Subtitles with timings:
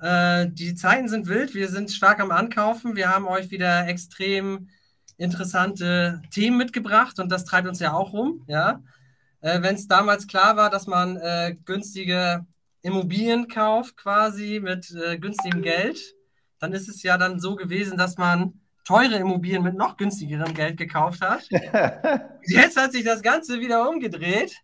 [0.00, 2.96] Äh, die Zeiten sind wild, wir sind stark am Ankaufen.
[2.96, 4.68] Wir haben euch wieder extrem
[5.16, 8.44] interessante Themen mitgebracht und das treibt uns ja auch rum.
[8.48, 8.82] Ja?
[9.40, 12.46] Äh, Wenn es damals klar war, dass man äh, günstige
[12.82, 16.00] Immobilien kauft, quasi mit äh, günstigem Geld,
[16.58, 20.76] dann ist es ja dann so gewesen, dass man teure Immobilien mit noch günstigerem Geld
[20.76, 21.46] gekauft hat.
[22.42, 24.56] Jetzt hat sich das Ganze wieder umgedreht.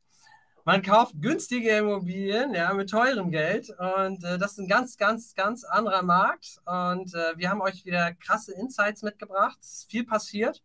[0.67, 5.33] Man kauft günstige Immobilien ja, mit teurem Geld und äh, das ist ein ganz, ganz,
[5.37, 6.61] ganz anderer Markt.
[6.67, 9.57] Und äh, wir haben euch wieder krasse Insights mitgebracht.
[9.61, 10.65] Es ist viel passiert.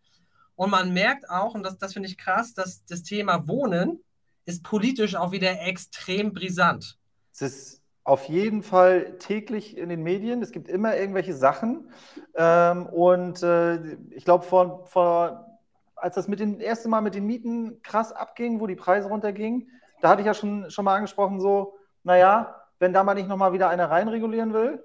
[0.56, 4.04] Und man merkt auch, und das, das finde ich krass, dass das Thema Wohnen
[4.46, 6.98] ist politisch auch wieder extrem brisant.
[7.32, 10.42] Es ist auf jeden Fall täglich in den Medien.
[10.42, 11.92] Es gibt immer irgendwelche Sachen.
[12.34, 15.60] Ähm, und äh, ich glaube, vor, vor,
[15.96, 19.68] als das mit den ersten Mal mit den Mieten krass abging, wo die Preise runtergingen,
[20.02, 23.54] da hatte ich ja schon, schon mal angesprochen, so, naja, wenn da mal nicht nochmal
[23.54, 24.84] wieder einer reinregulieren will,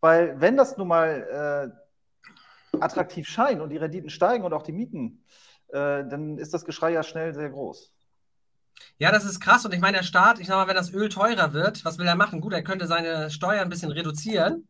[0.00, 1.72] weil wenn das nun mal
[2.72, 5.24] äh, attraktiv scheint und die Renditen steigen und auch die Mieten,
[5.68, 7.92] äh, dann ist das Geschrei ja schnell sehr groß.
[8.98, 9.64] Ja, das ist krass.
[9.64, 12.06] Und ich meine, der Staat, ich sag mal, wenn das Öl teurer wird, was will
[12.06, 12.40] er machen?
[12.40, 14.66] Gut, er könnte seine Steuern ein bisschen reduzieren.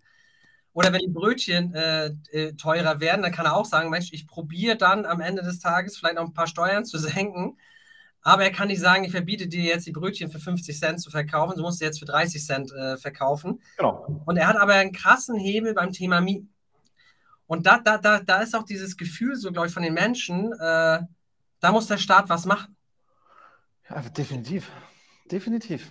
[0.75, 4.27] Oder wenn die Brötchen äh, äh teurer werden, dann kann er auch sagen, Mensch, ich
[4.27, 7.57] probiere dann am Ende des Tages vielleicht noch ein paar Steuern zu senken
[8.23, 11.11] aber er kann nicht sagen, ich verbiete dir jetzt die Brötchen für 50 Cent zu
[11.11, 13.61] verkaufen, du musst sie jetzt für 30 Cent äh, verkaufen.
[13.77, 14.23] Genau.
[14.25, 16.55] Und er hat aber einen krassen Hebel beim Thema Mieten.
[17.47, 20.53] Und da, da, da, da ist auch dieses Gefühl, so glaube ich, von den Menschen,
[20.53, 21.01] äh,
[21.61, 22.77] da muss der Staat was machen.
[23.91, 24.71] Ja, definitiv.
[25.31, 25.91] Definitiv.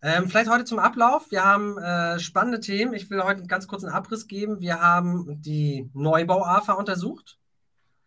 [0.00, 1.30] Ähm, vielleicht heute zum Ablauf.
[1.30, 2.94] Wir haben äh, spannende Themen.
[2.94, 4.60] Ich will heute einen ganz kurzen Abriss geben.
[4.60, 7.38] Wir haben die Neubau-AFA untersucht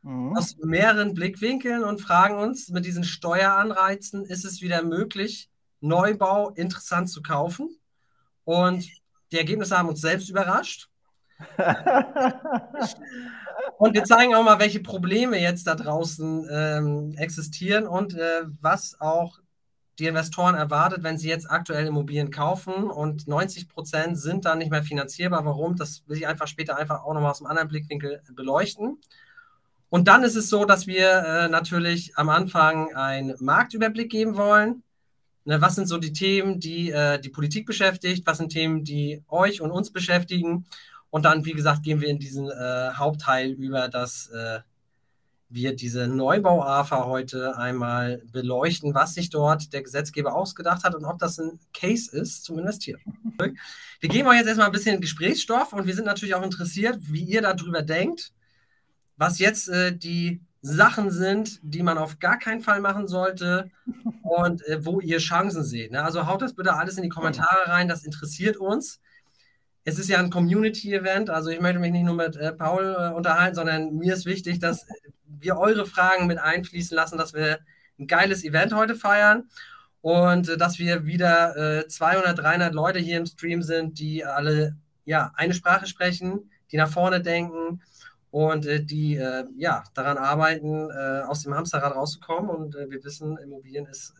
[0.08, 0.38] mhm.
[0.38, 5.50] aus mehreren Blickwinkeln und fragen uns mit diesen Steueranreizen, ist es wieder möglich,
[5.82, 7.70] Neubau interessant zu kaufen?
[8.44, 8.88] Und
[9.32, 10.90] die Ergebnisse haben uns selbst überrascht.
[13.78, 19.00] und wir zeigen auch mal, welche Probleme jetzt da draußen ähm, existieren und äh, was
[19.00, 19.38] auch
[20.00, 24.72] die Investoren erwartet, wenn sie jetzt aktuell Immobilien kaufen und 90 Prozent sind dann nicht
[24.72, 25.44] mehr finanzierbar.
[25.46, 25.76] Warum?
[25.76, 29.00] Das will ich einfach später einfach auch nochmal aus einem anderen Blickwinkel beleuchten.
[29.90, 34.84] Und dann ist es so, dass wir äh, natürlich am Anfang einen Marktüberblick geben wollen.
[35.46, 38.28] Ne, was sind so die Themen, die äh, die Politik beschäftigt?
[38.28, 40.66] Was sind Themen, die euch und uns beschäftigen?
[41.10, 44.60] Und dann, wie gesagt, gehen wir in diesen äh, Hauptteil über, dass äh,
[45.50, 51.20] wir diese Neubau-AFA heute einmal beleuchten, was sich dort der Gesetzgeber ausgedacht hat und ob
[51.20, 53.00] das ein Case ist zum Investieren.
[54.02, 57.24] Wir geben euch jetzt erstmal ein bisschen Gesprächsstoff und wir sind natürlich auch interessiert, wie
[57.24, 58.34] ihr darüber denkt
[59.18, 63.72] was jetzt äh, die Sachen sind, die man auf gar keinen Fall machen sollte
[64.24, 65.92] und äh, wo ihr Chancen seht.
[65.92, 66.04] Ne?
[66.04, 69.00] Also haut das bitte alles in die Kommentare rein, das interessiert uns.
[69.84, 73.14] Es ist ja ein Community-Event, also ich möchte mich nicht nur mit äh, Paul äh,
[73.14, 74.86] unterhalten, sondern mir ist wichtig, dass
[75.26, 77.60] wir eure Fragen mit einfließen lassen, dass wir
[77.98, 79.46] ein geiles Event heute feiern
[80.02, 84.76] und äh, dass wir wieder 200, äh, 300 Leute hier im Stream sind, die alle
[85.06, 87.82] ja, eine Sprache sprechen, die nach vorne denken
[88.38, 92.52] und äh, die äh, ja, daran arbeiten, äh, aus dem Hamsterrad rauszukommen.
[92.52, 94.14] Und wir wissen, Immobilien ist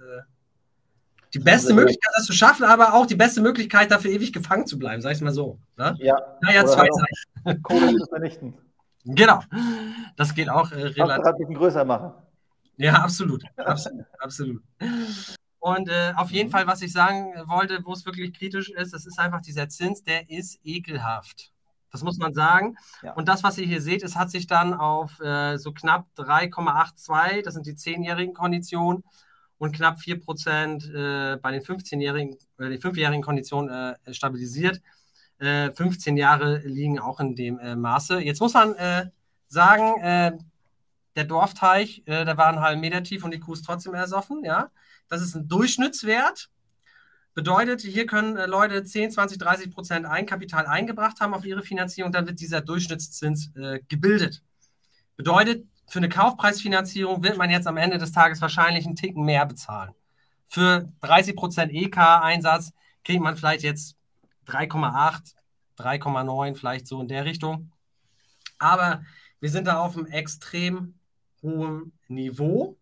[1.34, 4.80] die beste Möglichkeit, das zu schaffen, aber auch die beste Möglichkeit, dafür ewig gefangen zu
[4.80, 5.60] bleiben, sag ich mal so.
[5.78, 5.96] Ne?
[6.00, 6.16] Ja.
[6.42, 7.62] Naja, zwei Seiten.
[7.64, 8.56] Kohle zu vernichten.
[9.04, 9.42] Genau.
[10.16, 11.26] Das geht auch äh, relativ.
[11.26, 12.14] Ein bisschen größer machen.
[12.78, 13.44] Ja, absolut.
[13.58, 14.06] Absolut.
[14.20, 14.64] absolut.
[15.60, 16.52] Und äh, auf jeden mhm.
[16.52, 20.02] Fall, was ich sagen wollte, wo es wirklich kritisch ist, das ist einfach dieser Zins,
[20.02, 21.52] der ist ekelhaft.
[21.92, 22.76] Das muss man sagen.
[23.02, 23.14] Ja.
[23.14, 27.44] Und das, was ihr hier seht, es hat sich dann auf äh, so knapp 3,82,
[27.44, 29.04] das sind die 10-jährigen Konditionen,
[29.58, 34.82] und knapp 4 Prozent äh, bei den 15-jährigen, äh, die 5-jährigen Konditionen äh, stabilisiert.
[35.40, 38.20] 15 äh, Jahre liegen auch in dem äh, Maße.
[38.22, 39.10] Jetzt muss man äh,
[39.48, 40.42] sagen,
[41.16, 44.44] der Dorfteich, der war ein halben Meter tief und die Kuh ist trotzdem ersoffen.
[44.44, 44.70] Ja?
[45.08, 46.50] Das ist ein Durchschnittswert.
[47.38, 52.12] Bedeutet, hier können äh, Leute 10, 20, 30 Prozent Eigenkapital eingebracht haben auf ihre Finanzierung,
[52.12, 54.42] dann wird dieser Durchschnittszins äh, gebildet.
[55.18, 59.46] Bedeutet, für eine Kaufpreisfinanzierung wird man jetzt am Ende des Tages wahrscheinlich einen Ticken mehr
[59.46, 59.94] bezahlen.
[60.48, 62.74] Für 30 Prozent EK-Einsatz
[63.04, 63.96] kriegt man vielleicht jetzt
[64.48, 65.36] 3,8,
[65.78, 67.72] 3,9, vielleicht so in der Richtung.
[68.58, 69.04] Aber
[69.40, 70.96] wir sind da auf einem extrem
[71.44, 72.80] hohen Niveau.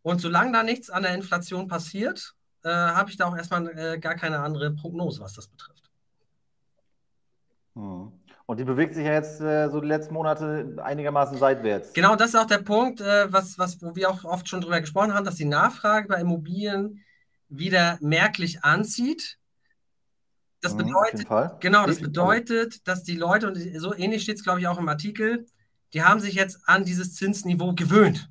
[0.00, 2.34] Und solange da nichts an der Inflation passiert,
[2.64, 5.90] äh, habe ich da auch erstmal äh, gar keine andere Prognose, was das betrifft.
[7.74, 8.12] Hm.
[8.46, 11.94] Und die bewegt sich ja jetzt äh, so die letzten Monate einigermaßen seitwärts.
[11.94, 14.80] Genau, das ist auch der Punkt, äh, was, was, wo wir auch oft schon drüber
[14.80, 17.02] gesprochen haben, dass die Nachfrage bei Immobilien
[17.48, 19.38] wieder merklich anzieht.
[20.60, 24.60] Das bedeutet, mhm, genau, das bedeutet, dass die Leute, und so ähnlich steht es, glaube
[24.60, 25.46] ich, auch im Artikel,
[25.92, 28.30] die haben sich jetzt an dieses Zinsniveau gewöhnt.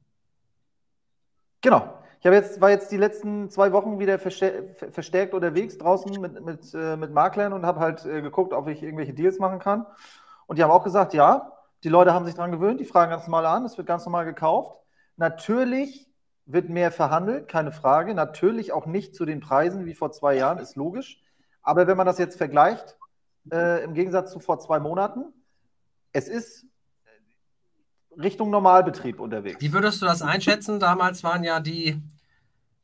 [1.62, 1.93] Genau.
[2.26, 6.96] Ich jetzt, war jetzt die letzten zwei Wochen wieder verstärkt unterwegs draußen mit, mit, äh,
[6.96, 9.86] mit Maklern und habe halt äh, geguckt, ob ich irgendwelche Deals machen kann.
[10.48, 11.52] Und die haben auch gesagt, ja,
[11.84, 14.24] die Leute haben sich daran gewöhnt, die fragen ganz normal an, es wird ganz normal
[14.24, 14.80] gekauft.
[15.18, 16.10] Natürlich
[16.46, 18.14] wird mehr verhandelt, keine Frage.
[18.14, 21.22] Natürlich auch nicht zu den Preisen wie vor zwei Jahren, ist logisch.
[21.62, 22.98] Aber wenn man das jetzt vergleicht,
[23.52, 25.26] äh, im Gegensatz zu vor zwei Monaten,
[26.14, 26.68] es ist
[28.18, 29.62] Richtung Normalbetrieb unterwegs.
[29.62, 30.80] Wie würdest du das einschätzen?
[30.80, 32.02] Damals waren ja die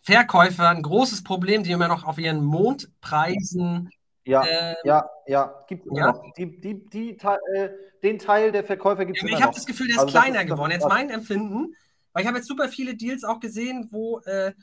[0.02, 3.90] Verkäufer ein großes Problem, die immer noch auf ihren Mondpreisen.
[4.26, 6.08] Ja, äh, ja, ja, gibt es ja?
[6.08, 6.24] noch.
[6.38, 7.18] Die, die, die,
[7.56, 7.70] äh,
[8.04, 9.38] den Teil der Verkäufer gibt es noch.
[9.38, 10.72] Ich habe das Gefühl, der ist also kleiner ist geworden.
[10.72, 11.76] Jetzt mein Empfinden,
[12.14, 14.54] weil ich habe jetzt super viele Deals auch gesehen, wo äh,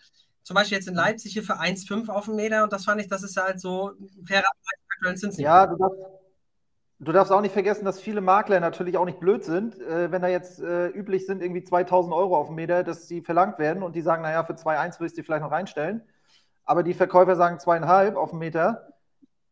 [0.42, 3.08] zum Beispiel jetzt in Leipzig hier für 1,5 auf dem Meter und das fand ich,
[3.08, 5.36] das ist halt so ein fairer Preis.
[5.36, 5.98] Ja, du darfst,
[6.98, 10.22] du darfst auch nicht vergessen, dass viele Makler natürlich auch nicht blöd sind, äh, wenn
[10.22, 13.82] da jetzt äh, üblich sind, irgendwie 2000 Euro auf dem Meter, dass sie verlangt werden
[13.82, 16.02] und die sagen, naja, für 2,1 würde ich die vielleicht noch reinstellen.
[16.64, 18.93] Aber die Verkäufer sagen zweieinhalb auf dem Meter,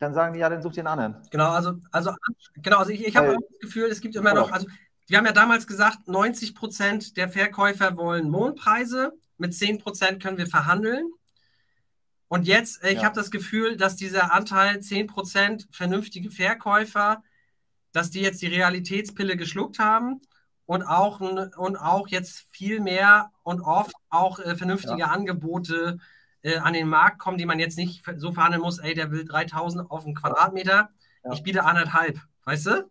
[0.01, 1.17] dann sagen die, ja, dann such einen anderen.
[1.31, 2.13] Genau, also, also,
[2.57, 4.67] genau, also ich, ich habe das Gefühl, es gibt immer noch, also
[5.07, 10.39] wir haben ja damals gesagt, 90 Prozent der Verkäufer wollen Mondpreise mit 10 Prozent können
[10.39, 11.11] wir verhandeln.
[12.29, 13.05] Und jetzt, äh, ich ja.
[13.05, 17.23] habe das Gefühl, dass dieser Anteil 10 Prozent vernünftige Verkäufer,
[17.95, 20.21] dass die jetzt die Realitätspille geschluckt haben
[20.67, 25.07] und auch, und auch jetzt viel mehr und oft auch äh, vernünftige ja.
[25.07, 25.99] Angebote
[26.43, 29.25] äh, an den Markt kommen, die man jetzt nicht so verhandeln muss, ey, der will
[29.25, 30.91] 3000 auf einen Quadratmeter,
[31.25, 31.33] ja.
[31.33, 32.91] ich biete anderthalb, weißt du?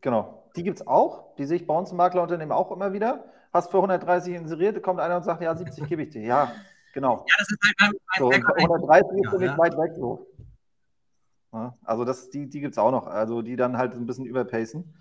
[0.00, 3.24] Genau, die gibt es auch, die sehe ich bei uns im Maklerunternehmen auch immer wieder
[3.52, 6.22] hast für 130 inseriert, kommt einer und sagt, ja, 70 gebe ich dir.
[6.22, 6.52] Ja,
[6.92, 7.24] genau.
[7.28, 9.58] Ja, das ist halt beim, so, 130 ist ja, nicht ja.
[9.58, 10.26] weit weg so.
[11.52, 14.26] Ja, also das, die, die gibt es auch noch, also die dann halt ein bisschen
[14.26, 14.94] überpacen.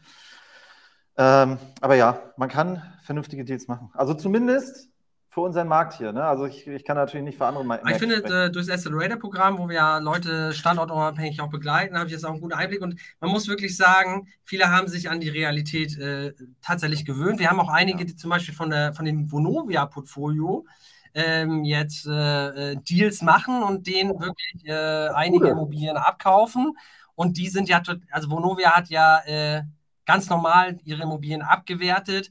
[1.17, 3.91] Ähm, aber ja, man kann vernünftige Deals machen.
[3.93, 4.89] Also zumindest
[5.29, 6.11] für unseren Markt hier.
[6.11, 6.23] Ne?
[6.23, 9.59] Also ich, ich kann natürlich nicht für andere Märkte Ich finde, äh, durch das Accelerator-Programm,
[9.59, 12.81] wo wir ja Leute standortunabhängig auch begleiten, habe ich jetzt auch einen guten Einblick.
[12.81, 17.39] Und man muss wirklich sagen, viele haben sich an die Realität äh, tatsächlich gewöhnt.
[17.39, 20.65] Wir haben auch einige, die zum Beispiel von, der, von dem Vonovia-Portfolio
[21.13, 26.77] ähm, jetzt äh, äh Deals machen und denen wirklich äh, einige Immobilien abkaufen.
[27.15, 29.63] Und die sind ja, also Vonovia hat ja äh,
[30.05, 32.29] ganz normal ihre Immobilien abgewertet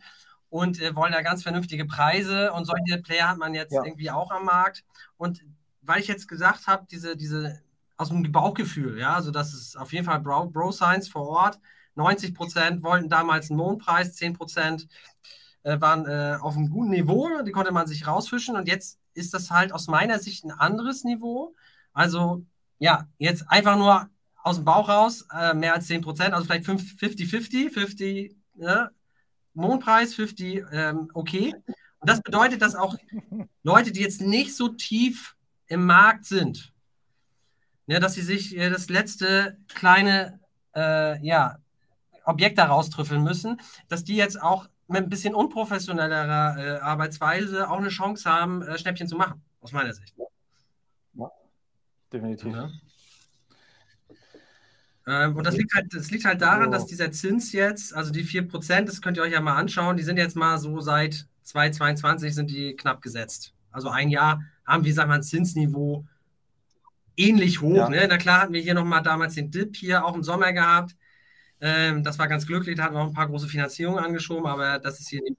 [0.51, 3.85] und äh, wollen da ganz vernünftige Preise und solche Player hat man jetzt ja.
[3.85, 4.85] irgendwie auch am Markt.
[5.17, 5.43] Und
[5.83, 7.61] weil ich jetzt gesagt habe, diese, diese
[7.97, 11.59] aus dem Bauchgefühl, ja, also das ist auf jeden Fall Bro, Bro Science vor Ort.
[11.97, 14.87] 90 Prozent wollten damals einen Mondpreis, 10 Prozent
[15.69, 19.35] äh, waren äh, auf einem guten Niveau, die konnte man sich rausfischen und jetzt ist
[19.35, 21.55] das halt aus meiner Sicht ein anderes Niveau.
[21.93, 22.47] Also
[22.79, 24.09] ja, jetzt einfach nur
[24.43, 28.91] aus dem Bauch raus, äh, mehr als 10 Prozent, also vielleicht 50-50, 50, ja,
[29.53, 31.55] Mondpreis 50, ähm, okay.
[32.01, 32.97] Und das bedeutet, dass auch
[33.63, 35.37] Leute, die jetzt nicht so tief
[35.67, 36.73] im Markt sind,
[37.87, 40.41] ne, dass sie sich äh, das letzte kleine
[40.75, 41.59] äh, ja,
[42.25, 47.79] Objekt da raustrüffeln müssen, dass die jetzt auch mit ein bisschen unprofessionellerer äh, Arbeitsweise auch
[47.79, 50.15] eine Chance haben, äh, Schnäppchen zu machen, aus meiner Sicht.
[51.15, 51.31] Ja,
[52.13, 52.55] definitiv.
[52.55, 52.71] Ja.
[55.07, 58.25] Ähm, und das liegt, halt, das liegt halt daran, dass dieser Zins jetzt, also die
[58.25, 62.35] 4%, das könnt ihr euch ja mal anschauen, die sind jetzt mal so seit 2022
[62.35, 63.55] sind die knapp gesetzt.
[63.71, 66.05] Also ein Jahr haben wir, sagen wir, ein Zinsniveau
[67.17, 67.77] ähnlich hoch.
[67.77, 67.89] Ja.
[67.89, 68.07] Ne?
[68.09, 70.95] Na klar hatten wir hier nochmal damals den Dip hier auch im Sommer gehabt.
[71.61, 74.79] Ähm, das war ganz glücklich, da hatten wir auch ein paar große Finanzierungen angeschoben, aber
[74.79, 75.37] das ist hier nicht.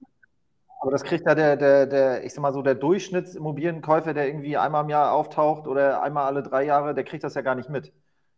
[0.82, 4.56] Aber das kriegt ja der, der, der, ich sag mal so, der Durchschnittsimmobilienkäufer, der irgendwie
[4.56, 7.68] einmal im Jahr auftaucht oder einmal alle drei Jahre, der kriegt das ja gar nicht
[7.68, 7.92] mit.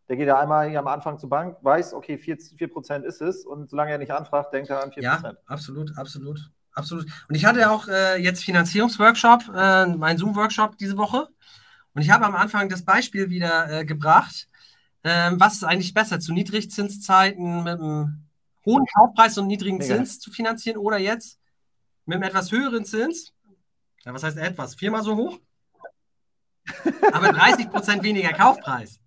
[0.09, 3.71] Der geht ja einmal am Anfang zur Bank, weiß, okay, 4%, 4 ist es und
[3.71, 5.03] solange er nicht anfragt, denkt er an 4%.
[5.03, 7.07] Ja, absolut, absolut, absolut.
[7.29, 11.29] Und ich hatte auch äh, jetzt Finanzierungsworkshop, äh, meinen Zoom-Workshop diese Woche
[11.95, 14.49] und ich habe am Anfang das Beispiel wieder äh, gebracht,
[15.05, 18.25] ähm, was ist eigentlich besser, zu Niedrigzinszeiten mit einem
[18.65, 19.97] hohen Kaufpreis und niedrigen Mega.
[19.97, 21.39] Zins zu finanzieren oder jetzt
[22.07, 23.33] mit einem etwas höheren Zins?
[24.05, 24.75] Ja, was heißt etwas?
[24.75, 25.39] Viermal so hoch?
[27.13, 29.01] Aber 30% weniger Kaufpreis.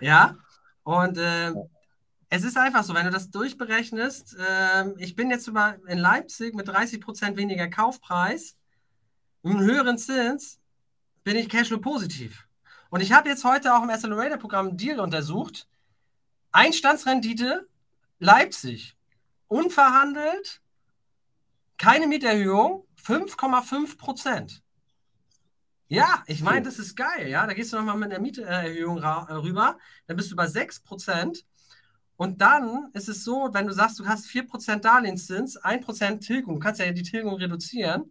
[0.00, 0.36] Ja,
[0.84, 1.52] und äh,
[2.28, 6.54] es ist einfach so, wenn du das durchberechnest, äh, ich bin jetzt über in Leipzig
[6.54, 8.56] mit 30% weniger Kaufpreis,
[9.42, 10.60] mit einem höheren Zins,
[11.22, 12.46] bin ich Cashflow positiv.
[12.90, 15.68] Und ich habe jetzt heute auch im Accelerator-Programm Deal untersucht.
[16.52, 17.68] Einstandsrendite
[18.18, 18.96] Leipzig.
[19.48, 20.60] Unverhandelt,
[21.78, 24.62] keine Mieterhöhung, 5,5 Prozent.
[25.88, 27.46] Ja, ich meine, das ist geil, ja.
[27.46, 31.44] Da gehst du nochmal mit einer Mieterhöhung rüber, dann bist du bei 6%.
[32.16, 36.60] Und dann ist es so, wenn du sagst, du hast 4% Darlehenszins, 1% Tilgung, du
[36.60, 38.10] kannst ja die Tilgung reduzieren,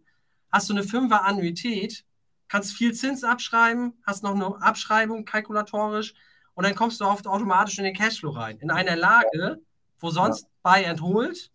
[0.50, 2.06] hast du eine 5er Annuität,
[2.48, 6.14] kannst viel Zins abschreiben, hast noch eine Abschreibung kalkulatorisch
[6.54, 8.58] und dann kommst du oft automatisch in den Cashflow rein.
[8.58, 9.60] In einer Lage,
[9.98, 10.48] wo sonst ja.
[10.62, 11.50] bei entholt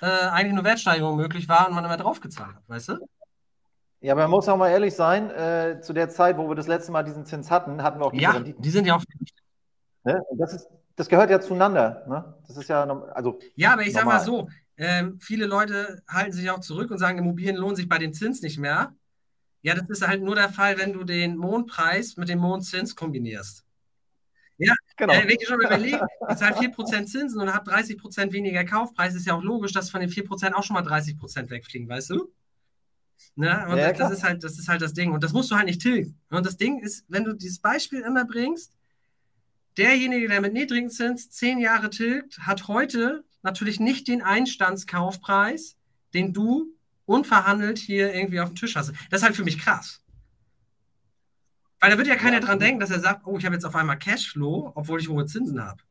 [0.00, 3.08] äh, eigentlich nur Wertsteigerung möglich war und man immer draufgezahlt hat, weißt du?
[4.00, 6.66] Ja, aber man muss auch mal ehrlich sein, äh, zu der Zeit, wo wir das
[6.66, 8.62] letzte Mal diesen Zins hatten, hatten wir auch diese Ja, Renditen.
[8.62, 9.02] die sind ja auch.
[10.04, 10.22] Ne?
[10.36, 12.04] Das, ist, das gehört ja zueinander.
[12.06, 12.34] Ne?
[12.46, 13.38] Das ist ja, also.
[13.56, 14.20] Ja, aber ich normal.
[14.20, 17.88] sag mal so, ähm, viele Leute halten sich auch zurück und sagen, Immobilien lohnen sich
[17.88, 18.92] bei dem Zins nicht mehr.
[19.64, 23.64] Ja, das ist halt nur der Fall, wenn du den Mondpreis mit dem Mondzins kombinierst.
[24.58, 25.14] Ja, genau.
[25.14, 29.26] Äh, wenn ich schon überlege, ich zahle 4% Zinsen und habe 30% weniger Kaufpreis, ist
[29.26, 32.30] ja auch logisch, dass von den 4% auch schon mal 30% wegfliegen, weißt du?
[33.36, 33.66] Ne?
[33.70, 35.12] Und ja, das, ist halt, das ist halt das Ding.
[35.12, 36.20] Und das musst du halt nicht tilgen.
[36.28, 38.76] Und das Ding ist, wenn du dieses Beispiel immer bringst,
[39.78, 45.78] derjenige, der mit niedrigen Zins zehn Jahre tilgt, hat heute natürlich nicht den Einstandskaufpreis,
[46.12, 46.73] den du
[47.06, 48.92] unverhandelt hier irgendwie auf dem Tisch hast.
[49.10, 50.02] Das ist halt für mich krass.
[51.80, 53.76] Weil da wird ja keiner dran denken, dass er sagt, oh, ich habe jetzt auf
[53.76, 55.82] einmal Cashflow, obwohl ich hohe Zinsen habe.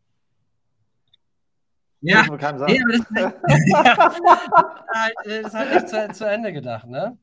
[2.02, 3.36] Ja, nee, das, ist halt,
[4.94, 7.18] halt, äh, das ist halt nicht zu, zu Ende gedacht, ne?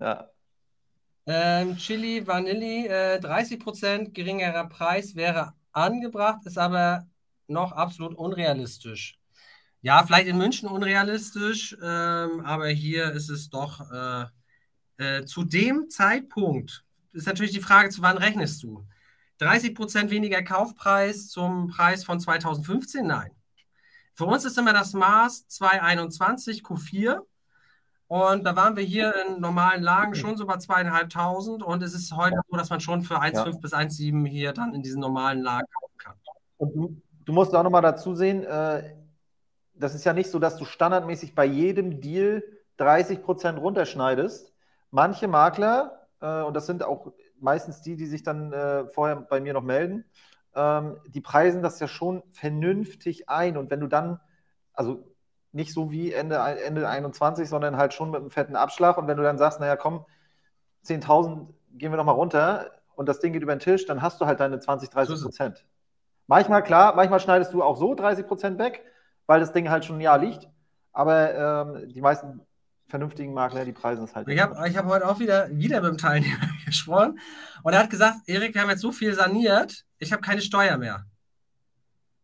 [0.00, 0.30] Ja.
[1.26, 7.06] Ähm, Chili Vanilli, äh, 30% geringerer Preis wäre angebracht, ist aber
[7.46, 9.19] noch absolut unrealistisch.
[9.82, 14.26] Ja, vielleicht in München unrealistisch, ähm, aber hier ist es doch äh,
[14.98, 18.86] äh, zu dem Zeitpunkt, ist natürlich die Frage, zu wann rechnest du?
[19.40, 23.06] 30% weniger Kaufpreis zum Preis von 2015?
[23.06, 23.30] Nein.
[24.12, 27.20] Für uns ist immer das Maß 221 Q4
[28.06, 32.14] und da waren wir hier in normalen Lagen schon so bei zweieinhalbtausend und es ist
[32.14, 33.50] heute so, dass man schon für 1,5 ja.
[33.52, 36.14] bis 1,7 hier dann in diesen normalen Lagen kaufen kann.
[36.58, 38.99] Und du, du musst auch nochmal dazu sehen, äh,
[39.80, 42.42] das ist ja nicht so, dass du standardmäßig bei jedem Deal
[42.76, 44.52] 30 Prozent runterschneidest.
[44.90, 49.40] Manche Makler, äh, und das sind auch meistens die, die sich dann äh, vorher bei
[49.40, 50.04] mir noch melden,
[50.54, 53.56] ähm, die preisen das ja schon vernünftig ein.
[53.56, 54.20] Und wenn du dann,
[54.72, 55.04] also
[55.52, 58.98] nicht so wie Ende, Ende 21, sondern halt schon mit einem fetten Abschlag.
[58.98, 60.04] Und wenn du dann sagst, naja, komm,
[60.84, 64.26] 10.000 gehen wir nochmal runter und das Ding geht über den Tisch, dann hast du
[64.26, 65.64] halt deine 20, 30 Prozent.
[66.26, 68.84] Manchmal, klar, manchmal schneidest du auch so 30 Prozent weg,
[69.30, 70.48] weil das Ding halt schon ein Jahr liegt.
[70.92, 72.40] Aber ähm, die meisten
[72.88, 74.26] vernünftigen Makler, die preisen es halt.
[74.26, 77.20] Ich habe hab heute auch wieder, wieder mit dem Teilnehmer gesprochen
[77.62, 80.76] und er hat gesagt, Erik, wir haben jetzt so viel saniert, ich habe keine Steuer
[80.78, 81.06] mehr.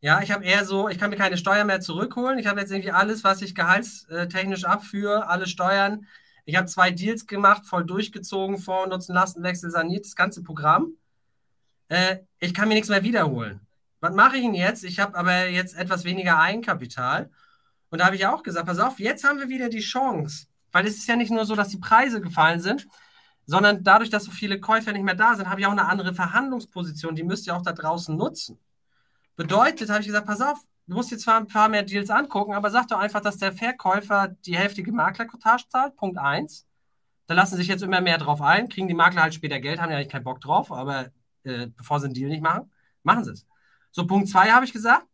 [0.00, 2.40] Ja, ich habe eher so, ich kann mir keine Steuer mehr zurückholen.
[2.40, 6.06] Ich habe jetzt irgendwie alles, was ich gehaltstechnisch abführe, alle Steuern.
[6.44, 10.88] Ich habe zwei Deals gemacht, voll durchgezogen, Vor- Nutzen, Lastenwechsel saniert, das ganze Programm.
[11.88, 13.65] Äh, ich kann mir nichts mehr wiederholen.
[14.00, 14.84] Was mache ich denn jetzt?
[14.84, 17.30] Ich habe aber jetzt etwas weniger Eigenkapital.
[17.90, 20.46] Und da habe ich auch gesagt, pass auf, jetzt haben wir wieder die Chance.
[20.72, 22.86] Weil es ist ja nicht nur so, dass die Preise gefallen sind,
[23.46, 26.12] sondern dadurch, dass so viele Käufer nicht mehr da sind, habe ich auch eine andere
[26.14, 27.14] Verhandlungsposition.
[27.14, 28.58] Die müsst ihr auch da draußen nutzen.
[29.36, 32.54] Bedeutet, habe ich gesagt, pass auf, du musst dir zwar ein paar mehr Deals angucken,
[32.54, 35.96] aber sag doch einfach, dass der Verkäufer die heftige Maklerkotage zahlt.
[35.96, 36.66] Punkt 1.
[37.26, 39.90] Da lassen sich jetzt immer mehr drauf ein, kriegen die Makler halt später Geld, haben
[39.90, 41.10] ja eigentlich keinen Bock drauf, aber
[41.42, 42.70] äh, bevor sie einen Deal nicht machen,
[43.02, 43.46] machen sie es.
[43.96, 45.06] So, Punkt 2 habe ich gesagt,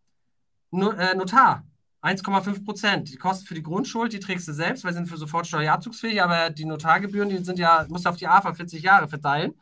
[0.73, 1.63] äh, Notar.
[2.01, 3.09] 1,5 Prozent.
[3.11, 6.51] Die Kosten für die Grundschuld, die trägst du selbst, weil sie sind für Sofortsteuerabzugsfähig, aber
[6.51, 9.55] die Notargebühren, die sind ja, musst du auf die AFA 40 Jahre verteilen.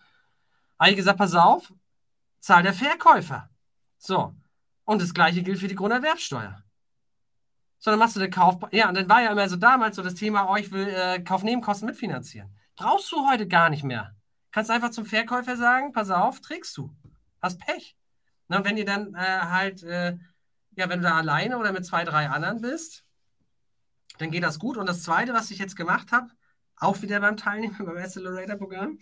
[0.78, 1.70] Habe ich gesagt, pass auf,
[2.40, 3.50] zahl der Verkäufer.
[3.98, 4.34] So,
[4.86, 6.62] und das gleiche gilt für die Grunderwerbsteuer.
[7.78, 8.56] Sondern machst du den Kauf.
[8.72, 11.84] Ja, und dann war ja immer so damals so das Thema, oh, will äh, Kaufnebenkosten
[11.84, 12.48] mitfinanzieren.
[12.74, 14.16] Brauchst du heute gar nicht mehr.
[14.50, 16.90] Kannst einfach zum Verkäufer sagen, pass auf, trägst du.
[17.42, 17.99] Hast Pech.
[18.50, 20.18] Na, wenn ihr dann äh, halt, äh,
[20.74, 23.04] ja, wenn du da alleine oder mit zwei, drei anderen bist,
[24.18, 24.76] dann geht das gut.
[24.76, 26.30] Und das Zweite, was ich jetzt gemacht habe,
[26.74, 28.98] auch wieder beim Teilnehmen beim Accelerator-Programm,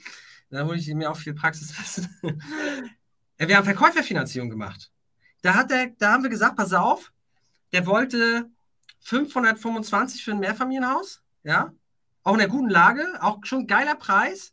[0.51, 2.15] da hole ich mir auch viel Praxiswissen.
[3.39, 4.93] wir haben Verkäuferfinanzierung gemacht.
[5.41, 7.11] Da, hat der, da haben wir gesagt, pass auf,
[7.73, 8.51] der wollte
[9.01, 11.73] 525 für ein Mehrfamilienhaus, ja,
[12.23, 14.53] auch in einer guten Lage, auch schon geiler Preis,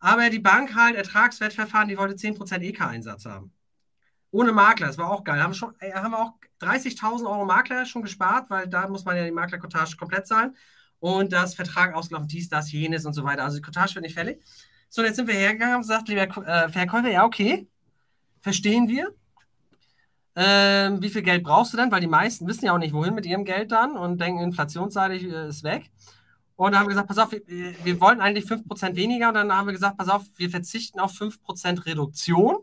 [0.00, 3.52] aber die Bank halt, Ertragswertverfahren, die wollte 10% EK-Einsatz haben.
[4.30, 5.42] Ohne Makler, das war auch geil.
[5.42, 9.24] Haben, schon, äh, haben auch 30.000 Euro Makler schon gespart, weil da muss man ja
[9.24, 10.56] die Maklerkotage komplett zahlen.
[11.00, 13.44] Und das Vertrag ausgelaufen, dies, das, jenes und so weiter.
[13.44, 14.42] Also die Kotage wird nicht fällig.
[14.90, 17.68] So, und jetzt sind wir hergegangen und gesagt, lieber äh, Verkäufer, ja, okay,
[18.40, 19.14] verstehen wir.
[20.34, 21.90] Ähm, wie viel Geld brauchst du denn?
[21.90, 25.24] Weil die meisten wissen ja auch nicht, wohin mit ihrem Geld dann und denken, inflationsseitig
[25.24, 25.90] äh, ist weg.
[26.56, 29.28] Und dann haben wir gesagt, pass auf, wir, wir wollten eigentlich 5% weniger.
[29.28, 32.56] Und dann haben wir gesagt, pass auf, wir verzichten auf 5% Reduktion.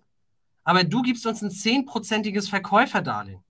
[0.66, 3.44] Aber du gibst uns ein 10%iges Verkäuferdarlehen.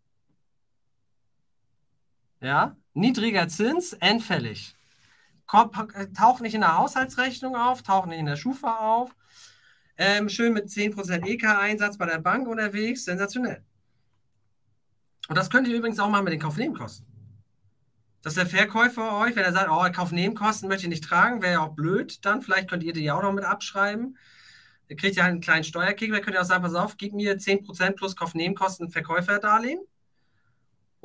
[2.42, 4.76] Ja, niedriger Zins, endfällig.
[5.48, 9.16] Taucht nicht in der Haushaltsrechnung auf, taucht nicht in der Schufa auf.
[9.98, 13.64] Ähm, schön mit 10% EK-Einsatz bei der Bank unterwegs, sensationell.
[15.30, 17.08] Und das könnt ihr übrigens auch mal mit den Kaufnebenkosten.
[18.22, 21.60] Dass der Verkäufer euch, wenn er sagt, oh, Kaufnebenkosten möchte ich nicht tragen, wäre ja
[21.62, 24.18] auch blöd, dann vielleicht könnt ihr die auch noch mit abschreiben.
[24.88, 27.14] Ihr kriegt ja halt einen kleinen Steuerkick, dann könnt ihr auch sagen, pass auf, gib
[27.14, 29.80] mir 10% plus Kaufnebenkosten Verkäuferdarlehen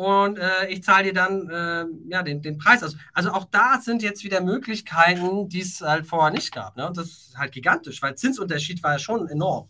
[0.00, 2.96] und äh, ich zahle dir dann äh, ja, den, den Preis aus.
[3.12, 6.74] Also auch da sind jetzt wieder Möglichkeiten, die es halt vorher nicht gab.
[6.78, 6.86] Ne?
[6.86, 9.68] Und das ist halt gigantisch, weil Zinsunterschied war ja schon enorm.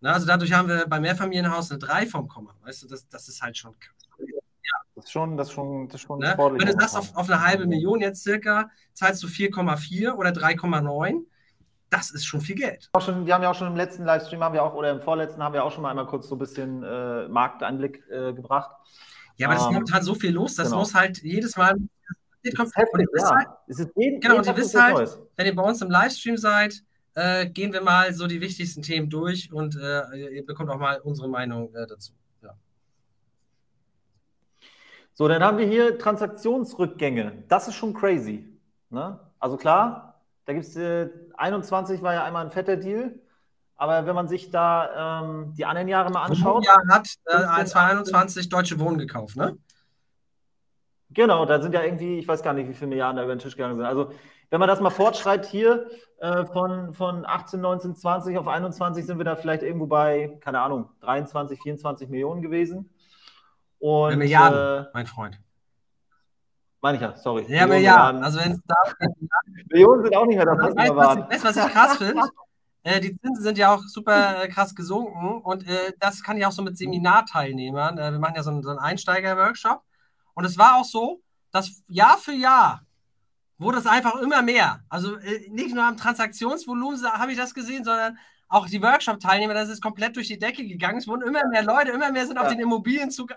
[0.00, 0.10] Ne?
[0.10, 2.54] Also dadurch haben wir beim Mehrfamilienhaus eine 3 vom Komma.
[2.62, 3.74] Weißt du, das, das ist halt schon
[4.94, 6.34] Das ist schon, das ist schon, das ist schon ne?
[6.34, 11.26] Wenn du sagst, auf, auf eine halbe Million jetzt circa, zahlst du 4,4 oder 3,9
[11.90, 12.90] das ist schon viel Geld.
[12.92, 15.54] Wir haben ja auch schon im letzten Livestream haben wir auch, oder im vorletzten haben
[15.54, 18.70] wir auch schon mal einmal kurz so ein bisschen äh, Markteinblick äh, gebracht.
[19.36, 20.80] Ja, aber es ist momentan so viel los, das genau.
[20.80, 21.76] muss halt jedes Mal.
[22.56, 23.30] Kommt, heftig, ja.
[23.34, 25.18] halt, es ist jeden, genau, jeden und ihr wisst halt, Neues.
[25.36, 26.82] wenn ihr bei uns im Livestream seid,
[27.14, 31.00] äh, gehen wir mal so die wichtigsten Themen durch und äh, ihr bekommt auch mal
[31.00, 32.12] unsere Meinung äh, dazu.
[32.42, 32.54] Ja.
[35.12, 37.44] So, dann haben wir hier Transaktionsrückgänge.
[37.48, 38.46] Das ist schon crazy.
[38.88, 39.18] Ne?
[39.40, 40.07] Also klar,
[40.48, 43.14] da gibt es äh, 21 war ja einmal ein fetter Deal.
[43.76, 46.64] Aber wenn man sich da ähm, die anderen Jahre mal anschaut.
[46.64, 49.58] Ja, hat äh, 2021 Deutsche Wohnen gekauft, ne?
[51.10, 53.40] Genau, da sind ja irgendwie, ich weiß gar nicht, wie viele Milliarden da über den
[53.40, 53.84] Tisch gegangen sind.
[53.84, 54.10] Also,
[54.48, 55.86] wenn man das mal fortschreibt hier,
[56.18, 60.62] äh, von, von 18, 19, 20 auf 21 sind wir da vielleicht irgendwo bei, keine
[60.62, 62.88] Ahnung, 23, 24 Millionen gewesen.
[63.78, 65.38] Und, Milliarden, äh, mein Freund.
[66.80, 67.42] Meine ich ja, sorry.
[67.42, 67.70] Ja, Millionen.
[67.70, 68.22] Milliarden.
[68.22, 68.76] Also, wenn es da.
[69.70, 71.28] Millionen sind auch nicht mehr das, was wir waren.
[71.28, 72.22] Weißt du, was ich krass finde?
[72.88, 76.46] Äh, die Zinsen sind ja auch super äh, krass gesunken und äh, das kann ich
[76.46, 77.98] auch so mit Seminarteilnehmern.
[77.98, 79.82] Äh, wir machen ja so einen, so einen Einsteiger-Workshop
[80.34, 82.82] und es war auch so, dass Jahr für Jahr
[83.58, 84.80] wurde es einfach immer mehr.
[84.88, 85.16] Also
[85.50, 88.16] nicht nur am Transaktionsvolumen habe ich das gesehen, sondern
[88.48, 90.98] auch die Workshop-Teilnehmer, das ist komplett durch die Decke gegangen.
[90.98, 92.42] Es wurden immer mehr Leute, immer mehr sind ja.
[92.42, 93.34] auf den Immobilienzug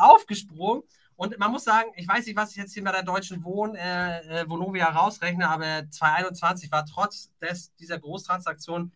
[0.00, 0.82] aufgesprungen.
[1.16, 3.74] Und man muss sagen, ich weiß nicht, was ich jetzt hier bei der Deutschen Wohn,
[3.74, 8.92] äh, äh Vonovia rausrechne, aber 2021 war trotz des, dieser Großtransaktion,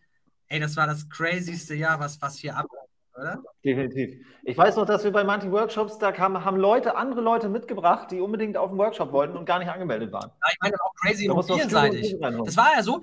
[0.47, 2.81] ey, das war das crazyste Jahr, was, was hier abläuft.
[3.17, 3.41] Oder?
[3.63, 4.25] Definitiv.
[4.43, 8.09] Ich weiß noch, dass wir bei manchen Workshops, da kamen, haben Leute, andere Leute mitgebracht,
[8.11, 10.29] die unbedingt auf den Workshop wollten und gar nicht angemeldet waren.
[10.29, 12.15] Ja, ich meine auch crazy immobilienseitig.
[12.19, 13.01] Das war ja so,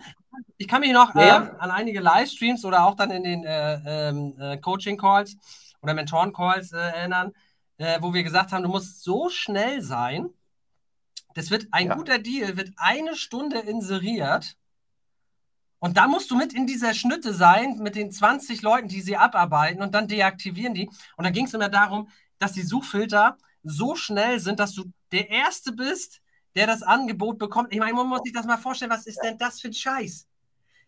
[0.56, 1.36] ich kann mich noch ja.
[1.36, 5.36] ähm, an einige Livestreams oder auch dann in den äh, ähm, äh, Coaching-Calls
[5.82, 7.32] oder Mentoren-Calls äh, erinnern,
[7.78, 10.30] äh, wo wir gesagt haben, du musst so schnell sein.
[11.34, 11.94] Das wird ein ja.
[11.94, 14.56] guter Deal, wird eine Stunde inseriert.
[15.78, 19.16] Und da musst du mit in dieser Schnitte sein, mit den 20 Leuten, die sie
[19.16, 20.90] abarbeiten und dann deaktivieren die.
[21.16, 25.30] Und dann ging es immer darum, dass die Suchfilter so schnell sind, dass du der
[25.30, 26.20] Erste bist,
[26.56, 27.72] der das Angebot bekommt.
[27.72, 30.26] Ich meine, man muss sich das mal vorstellen, was ist denn das für ein Scheiß?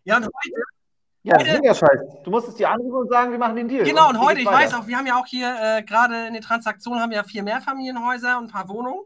[0.04, 0.62] Ja, und heute
[1.22, 2.20] ja, das ist ja scheiße.
[2.24, 3.84] Du musstest die anrufen und sagen, wir machen den Deal.
[3.84, 4.58] Genau, und, und heute, ich weiter.
[4.58, 7.24] weiß auch, wir haben ja auch hier äh, gerade in den Transaktionen haben wir ja
[7.24, 9.04] vier Mehrfamilienhäuser und ein paar Wohnungen.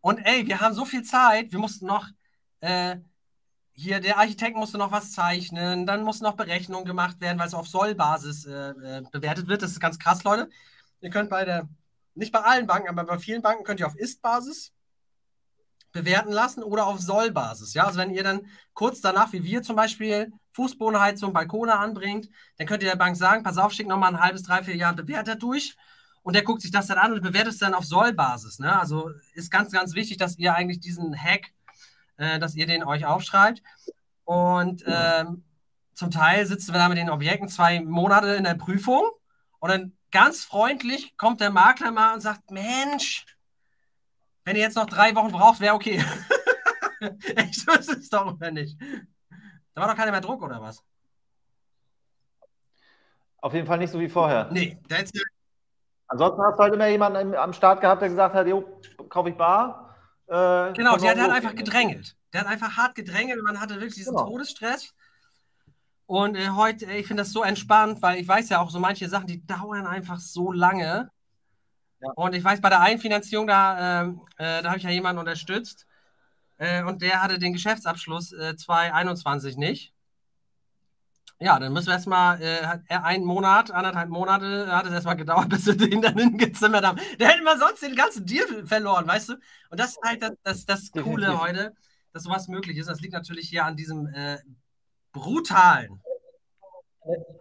[0.00, 2.08] Und ey, wir haben so viel Zeit, wir mussten noch,
[2.60, 2.96] äh,
[3.72, 7.54] hier, der Architekt musste noch was zeichnen, dann mussten noch Berechnungen gemacht werden, weil es
[7.54, 9.62] auf Sollbasis äh, äh, bewertet wird.
[9.62, 10.48] Das ist ganz krass, Leute.
[11.00, 11.68] Ihr könnt bei der,
[12.14, 14.72] nicht bei allen Banken, aber bei vielen Banken könnt ihr auf Ist-Basis
[15.92, 17.74] bewerten lassen oder auf Sollbasis.
[17.74, 22.66] Ja, also wenn ihr dann kurz danach, wie wir zum Beispiel, Fußbodenheizung, Balkone anbringt, dann
[22.66, 25.36] könnt ihr der Bank sagen, pass auf, schick nochmal ein halbes, drei, vier Jahre Bewerter
[25.36, 25.76] durch
[26.22, 28.58] und der guckt sich das dann an und bewertet es dann auf Sollbasis.
[28.58, 28.78] Ne?
[28.78, 31.52] Also ist ganz, ganz wichtig, dass ihr eigentlich diesen Hack,
[32.16, 33.62] äh, dass ihr den euch aufschreibt.
[34.24, 35.44] Und ähm,
[35.94, 39.08] zum Teil sitzen wir da mit den Objekten zwei Monate in der Prüfung
[39.58, 43.24] und dann ganz freundlich kommt der Makler mal und sagt, Mensch,
[44.48, 46.02] wenn ihr jetzt noch drei Wochen braucht, wäre okay.
[47.52, 48.76] So ist es doch, oder nicht?
[49.74, 50.82] Da war doch keiner mehr Druck, oder was?
[53.42, 54.48] Auf jeden Fall nicht so wie vorher.
[54.50, 55.22] Nee, that's it.
[56.08, 58.80] Ansonsten hast du halt immer jemanden am Start gehabt, der gesagt hat, jo,
[59.10, 59.94] kaufe ich bar.
[60.26, 62.16] Äh, genau, der, der hat einfach gedrängelt.
[62.32, 64.28] Der hat einfach hart gedrängelt und man hatte wirklich diesen genau.
[64.28, 64.94] Todesstress.
[66.06, 69.10] Und äh, heute, ich finde das so entspannt, weil ich weiß ja auch, so manche
[69.10, 71.10] Sachen, die dauern einfach so lange.
[72.00, 72.10] Ja.
[72.14, 75.86] Und ich weiß, bei der Einfinanzierung, da, ähm, äh, da habe ich ja jemanden unterstützt.
[76.58, 79.94] Äh, und der hatte den Geschäftsabschluss äh, 2021 nicht.
[81.40, 85.66] Ja, dann müssen wir erstmal äh, einen Monat, anderthalb Monate hat es erstmal gedauert, bis
[85.66, 87.00] wir den dann hingezimmert haben.
[87.18, 89.32] Da hätten wir sonst den ganzen Deal verloren, weißt du?
[89.70, 91.74] Und das ist halt das, das, das Coole heute,
[92.12, 92.88] dass sowas möglich ist.
[92.88, 94.38] Das liegt natürlich hier an diesem äh,
[95.12, 96.02] brutalen.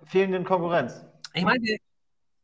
[0.06, 1.04] Fehlenden Konkurrenz.
[1.34, 1.78] Ich meine,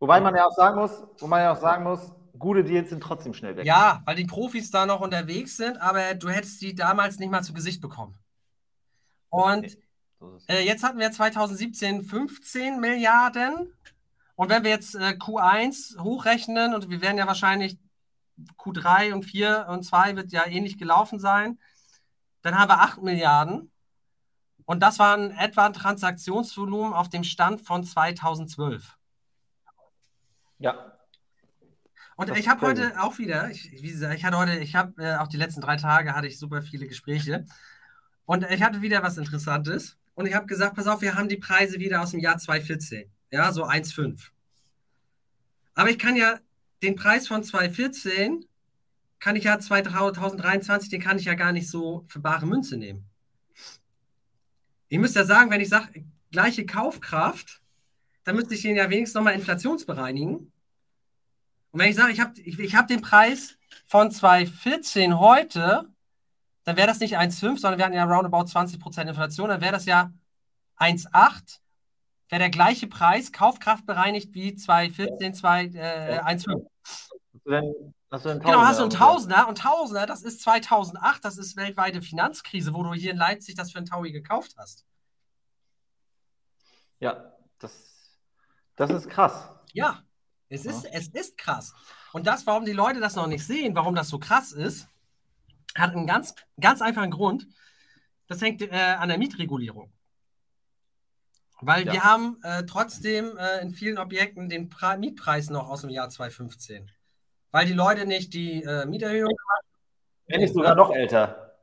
[0.03, 3.01] wobei man ja auch sagen muss, wo man ja auch sagen muss, gute Deals sind
[3.01, 3.65] trotzdem schnell weg.
[3.65, 7.41] Ja, weil die Profis da noch unterwegs sind, aber du hättest die damals nicht mal
[7.41, 8.19] zu Gesicht bekommen.
[9.29, 9.77] Und
[10.19, 10.37] okay.
[10.47, 13.73] Äh, jetzt hatten wir 2017 15 Milliarden.
[14.35, 17.77] Und wenn wir jetzt äh, Q1 hochrechnen, und wir werden ja wahrscheinlich
[18.57, 21.59] Q3 und 4 und 2 wird ja ähnlich gelaufen sein,
[22.41, 23.71] dann haben wir 8 Milliarden.
[24.65, 28.97] Und das war ein etwa ein Transaktionsvolumen auf dem Stand von 2012.
[30.59, 30.97] Ja.
[32.15, 35.03] Und das ich habe heute auch wieder, ich, wie gesagt, ich hatte heute, ich habe
[35.03, 37.45] äh, auch die letzten drei Tage hatte ich super viele Gespräche.
[38.25, 39.97] Und ich hatte wieder was Interessantes.
[40.15, 43.11] Und ich habe gesagt, pass auf, wir haben die Preise wieder aus dem Jahr 2014.
[43.31, 44.29] Ja, so 1,5.
[45.73, 46.39] Aber ich kann ja
[46.83, 48.45] den Preis von 2014,
[49.19, 53.05] kann ich ja 2023, den kann ich ja gar nicht so für bare Münze nehmen.
[54.89, 57.62] Ich müsste ja sagen, wenn ich sage, gleiche Kaufkraft,
[58.23, 60.35] dann müsste ich den ja wenigstens nochmal inflationsbereinigen.
[60.35, 65.93] Und wenn ich sage, ich habe ich, ich hab den Preis von 2014 heute
[66.63, 69.85] dann wäre das nicht 1,5, sondern wir hatten ja roundabout 20% Inflation, dann wäre das
[69.85, 70.11] ja
[70.77, 71.59] 1,8,
[72.29, 76.65] wäre der gleiche Preis, Kaufkraft bereinigt wie 2014, 2, äh, 1,5.
[78.09, 82.01] Hast du genau, hast du einen Tausender und Tausender, das ist 2008, das ist weltweite
[82.01, 84.85] Finanzkrise, wo du hier in Leipzig das für einen Taui gekauft hast.
[86.99, 87.92] Ja, das,
[88.75, 89.49] das ist krass.
[89.73, 90.03] Ja,
[90.49, 90.71] es, ja.
[90.71, 91.73] Ist, es ist krass.
[92.11, 94.87] Und das, warum die Leute das noch nicht sehen, warum das so krass ist,
[95.75, 97.47] hat einen ganz, ganz einfachen Grund.
[98.27, 99.91] Das hängt äh, an der Mietregulierung.
[101.61, 101.93] Weil ja.
[101.93, 106.09] wir haben äh, trotzdem äh, in vielen Objekten den pra Mietpreis noch aus dem Jahr
[106.09, 106.91] 2015.
[107.51, 109.67] Weil die Leute nicht die äh, Mieterhöhung haben.
[110.27, 111.57] Wenn nicht sogar noch älter.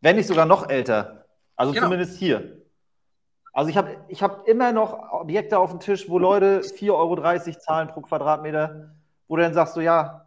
[0.00, 1.26] Wenn nicht sogar noch älter.
[1.56, 1.86] Also genau.
[1.86, 2.61] zumindest hier.
[3.52, 7.58] Also ich habe ich hab immer noch Objekte auf dem Tisch, wo Leute 4,30 Euro
[7.60, 8.94] zahlen pro Quadratmeter,
[9.28, 10.22] wo du dann sagst, so ja,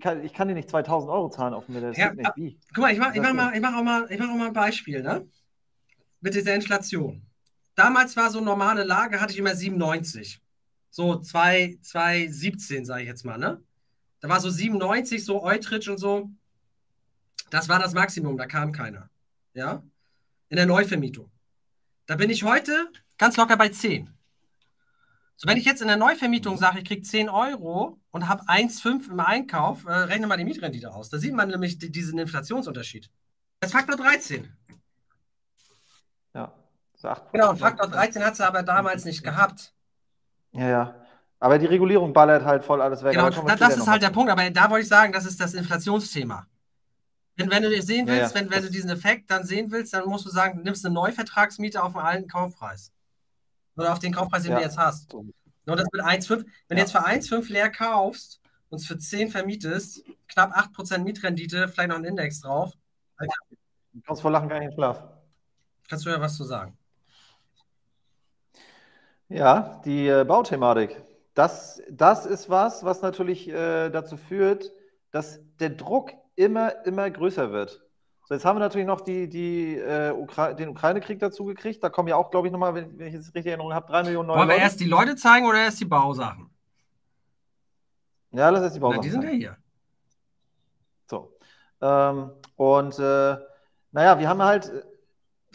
[0.00, 1.80] kann, ich kann dir nicht 2000 Euro zahlen auf mir.
[1.80, 2.30] Das ja, nicht.
[2.36, 2.58] Wie?
[2.74, 5.28] Guck mal, ich mache mach mal, mach auch, mal, mach auch mal ein Beispiel, ne?
[6.20, 7.26] Mit dieser Inflation.
[7.74, 10.40] Damals war so normale Lage, hatte ich immer 97.
[10.90, 13.62] So 2017, sage ich jetzt mal, ne?
[14.20, 16.30] Da war so 97, so Eutrich und so.
[17.50, 19.10] Das war das Maximum, da kam keiner.
[19.52, 19.82] Ja?
[20.48, 21.30] In der Neuvermietung.
[22.06, 22.88] Da bin ich heute
[23.18, 24.10] ganz locker bei 10.
[25.36, 29.10] So, wenn ich jetzt in der Neuvermietung sage, ich kriege 10 Euro und habe 1,5
[29.10, 31.10] im Einkauf, äh, rechne mal die Mietrendite aus.
[31.10, 33.10] Da sieht man nämlich die, diesen Inflationsunterschied.
[33.60, 34.52] Das ist Faktor 13.
[36.34, 36.52] Ja.
[36.94, 39.74] So genau, und Faktor 13 hat sie aber damals nicht gehabt.
[40.52, 40.94] Ja, ja.
[41.40, 43.14] Aber die Regulierung ballert halt voll alles weg.
[43.14, 44.30] Genau, da, das ist halt der Punkt.
[44.30, 46.46] Aber da wollte ich sagen, das ist das Inflationsthema.
[47.36, 48.46] Wenn, wenn du sehen willst, ja, ja.
[48.46, 50.94] Wenn, wenn du diesen Effekt dann sehen willst, dann musst du sagen, du nimmst eine
[50.94, 52.92] Neuvertragsmiete auf einen alten Kaufpreis.
[53.76, 54.58] Oder auf den Kaufpreis, den ja.
[54.58, 55.12] du jetzt hast.
[55.12, 56.44] Nur das mit 1,5.
[56.68, 61.68] Wenn du jetzt für 1,5 leer kaufst und es für 10 vermietest, knapp 8% Mietrendite,
[61.68, 62.72] vielleicht noch ein Index drauf.
[63.16, 63.34] Alter.
[63.92, 65.08] Du kannst vor Lachen gar nicht schlafen.
[65.88, 66.76] Kannst du ja was zu sagen?
[69.28, 71.00] Ja, die äh, Bauthematik.
[71.34, 74.70] Das, das ist was, was natürlich äh, dazu führt,
[75.10, 77.82] dass der Druck immer, immer größer wird.
[78.26, 81.84] So, jetzt haben wir natürlich noch die, die, äh, Ukra den Ukraine-Krieg dazu gekriegt.
[81.84, 84.02] Da kommen ja auch, glaube ich, nochmal, wenn, wenn ich es richtig Erinnerung habe, drei
[84.02, 86.48] Millionen neue Wollen wir erst die Leute zeigen oder erst die Bausachen?
[88.30, 89.00] Ja, lass erst die Bausachen.
[89.00, 89.56] Na, die sind ja hier.
[91.06, 91.36] So.
[91.82, 93.36] Ähm, und äh,
[93.92, 94.82] naja, wir haben halt äh,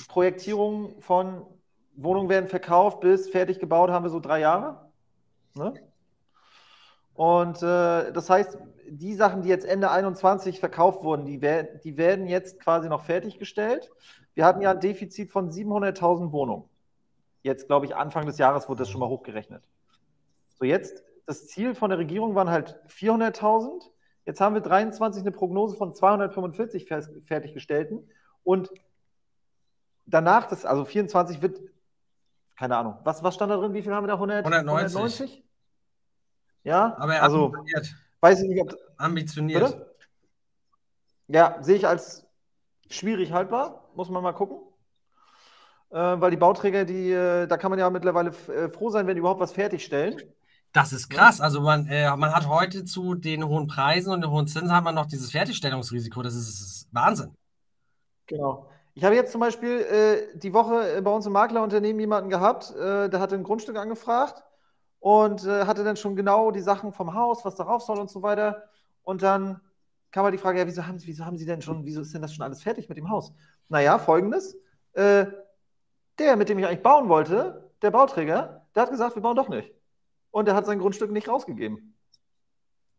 [0.08, 1.46] Projektierung von
[1.96, 4.90] Wohnungen werden verkauft bis fertig gebaut haben wir so drei Jahre.
[5.56, 5.74] Ne?
[7.14, 8.58] Und äh, das heißt,
[8.92, 13.04] die Sachen, die jetzt Ende 21 verkauft wurden, die, wer die werden jetzt quasi noch
[13.04, 13.92] fertiggestellt.
[14.34, 16.64] Wir hatten ja ein Defizit von 700.000 Wohnungen.
[17.42, 19.68] Jetzt, glaube ich, Anfang des Jahres wurde das schon mal hochgerechnet.
[20.60, 23.82] So, jetzt, das Ziel von der Regierung waren halt 400.000.
[24.26, 26.88] Jetzt haben wir 23 eine Prognose von 245
[27.26, 28.10] fertiggestellten.
[28.44, 28.70] Und
[30.06, 31.60] danach, das, also 24 wird,
[32.58, 33.74] keine Ahnung, was, was stand da drin?
[33.74, 34.16] Wie viel haben wir da?
[34.16, 34.98] 100, 190.
[34.98, 35.44] 190?
[36.64, 37.96] Ja, aber er also, ambitioniert.
[38.22, 38.76] Weiß ich nicht, ob.
[38.98, 39.64] Ambitioniert.
[39.64, 39.96] Bitte?
[41.28, 42.26] Ja, sehe ich als
[42.90, 44.58] schwierig haltbar, muss man mal gucken.
[45.92, 49.16] Äh, weil die Bauträger, die, äh, da kann man ja mittlerweile äh, froh sein, wenn
[49.16, 50.22] die überhaupt was fertigstellen.
[50.72, 51.42] Das ist krass.
[51.42, 54.84] Also man, äh, man hat heute zu den hohen Preisen und den hohen Zinsen hat
[54.84, 56.22] man noch dieses Fertigstellungsrisiko.
[56.22, 57.36] Das ist, das ist Wahnsinn.
[58.28, 58.70] Genau.
[58.94, 63.10] Ich habe jetzt zum Beispiel äh, die Woche bei uns im Maklerunternehmen jemanden gehabt, äh,
[63.10, 64.44] der hatte ein Grundstück angefragt
[65.00, 68.22] und äh, hatte dann schon genau die Sachen vom Haus, was darauf soll und so
[68.22, 68.64] weiter.
[69.04, 69.62] Und dann
[70.12, 72.22] kam halt die Frage, ja, wieso haben, wieso haben Sie denn schon, wieso ist denn
[72.22, 73.34] das schon alles fertig mit dem Haus?
[73.70, 74.56] Naja, folgendes.
[74.94, 75.28] Äh,
[76.18, 79.50] der, mit dem ich eigentlich bauen wollte, der Bauträger, der hat gesagt, wir bauen doch
[79.50, 79.72] nicht.
[80.32, 81.96] Und der hat sein Grundstück nicht rausgegeben.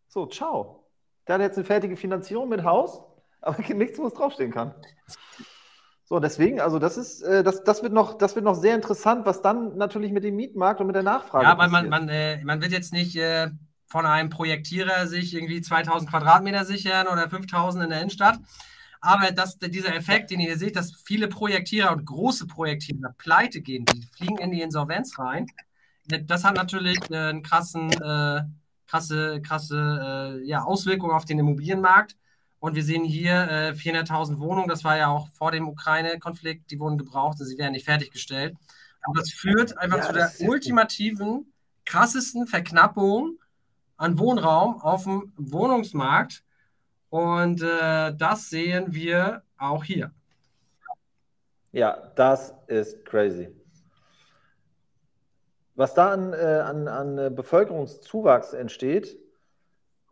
[0.08, 0.86] So, ciao.
[1.26, 3.02] Der hat jetzt eine fertige Finanzierung mit Haus,
[3.40, 4.74] aber nichts, wo es draufstehen kann.
[6.10, 9.26] So, deswegen, also das ist, äh, das, das, wird noch, das wird noch sehr interessant,
[9.26, 12.42] was dann natürlich mit dem Mietmarkt und mit der Nachfrage Ja, man, man, man, äh,
[12.42, 13.48] man wird jetzt nicht äh,
[13.86, 18.40] von einem Projektierer sich irgendwie 2000 Quadratmeter sichern oder 5000 in der Innenstadt.
[19.00, 23.84] Aber das, dieser Effekt, den ihr seht, dass viele Projektierer und große Projektierer pleite gehen,
[23.84, 25.46] die fliegen in die Insolvenz rein,
[26.06, 28.42] das hat natürlich einen krassen, äh,
[28.88, 32.16] krasse, krasse äh, ja, Auswirkungen auf den Immobilienmarkt.
[32.60, 34.68] Und wir sehen hier äh, 400.000 Wohnungen.
[34.68, 36.70] Das war ja auch vor dem Ukraine-Konflikt.
[36.70, 38.54] Die wurden gebraucht und sie werden nicht fertiggestellt.
[39.06, 41.52] Und das führt einfach ja, zu der ultimativen,
[41.86, 43.38] krassesten Verknappung
[43.96, 46.44] an Wohnraum auf dem Wohnungsmarkt.
[47.08, 50.12] Und äh, das sehen wir auch hier.
[51.72, 53.48] Ja, das ist crazy.
[55.76, 59.16] Was da an, äh, an, an Bevölkerungszuwachs entsteht,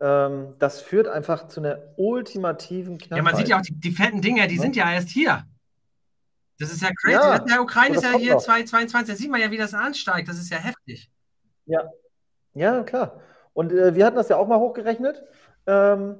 [0.01, 3.17] ähm, das führt einfach zu einer ultimativen Knappheit.
[3.17, 4.61] Ja, man sieht ja auch die, die fetten Dinger, die ja.
[4.61, 5.43] sind ja erst hier.
[6.59, 7.13] Das ist ja crazy.
[7.13, 10.27] Ja, der Ukraine ist ja hier 2022, da sieht man ja, wie das ansteigt.
[10.27, 11.09] Das ist ja heftig.
[11.65, 11.89] Ja,
[12.53, 13.21] ja klar.
[13.53, 15.23] Und äh, wir hatten das ja auch mal hochgerechnet.
[15.67, 16.17] Ähm,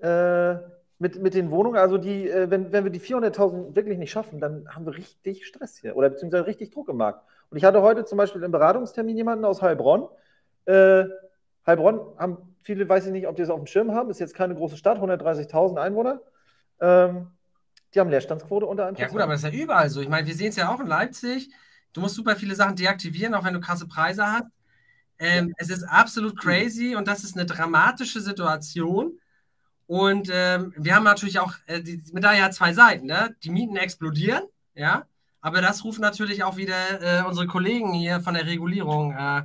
[0.00, 0.54] äh,
[0.98, 4.38] mit, mit den Wohnungen, also die, äh, wenn, wenn wir die 400.000 wirklich nicht schaffen,
[4.38, 7.24] dann haben wir richtig Stress hier oder beziehungsweise richtig Druck im Markt.
[7.48, 10.08] Und ich hatte heute zum Beispiel im Beratungstermin jemanden aus Heilbronn.
[10.66, 11.04] Äh,
[11.66, 14.34] Heilbronn haben viele, weiß ich nicht, ob die es auf dem Schirm haben, ist jetzt
[14.34, 16.20] keine große Stadt, 130.000 Einwohner.
[16.80, 17.28] Ähm,
[17.94, 18.98] die haben Leerstandsquote unter 1%.
[18.98, 20.00] Ja gut, aber das ist ja überall so.
[20.00, 21.50] Ich meine, wir sehen es ja auch in Leipzig.
[21.92, 24.46] Du musst super viele Sachen deaktivieren, auch wenn du krasse Preise hast.
[25.18, 25.54] Ähm, ja.
[25.58, 29.18] Es ist absolut crazy und das ist eine dramatische Situation.
[29.86, 33.06] Und ähm, wir haben natürlich auch, äh, die Medaille hat zwei Seiten.
[33.06, 33.34] Ne?
[33.42, 34.44] Die Mieten explodieren,
[34.74, 35.04] ja,
[35.40, 39.42] aber das ruft natürlich auch wieder äh, unsere Kollegen hier von der Regulierung äh,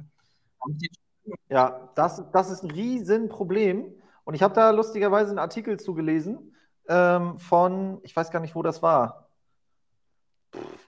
[1.50, 3.94] ja, das, das ist ein Riesenproblem.
[4.24, 6.56] Und ich habe da lustigerweise einen Artikel zugelesen
[6.88, 9.30] ähm, von, ich weiß gar nicht, wo das war.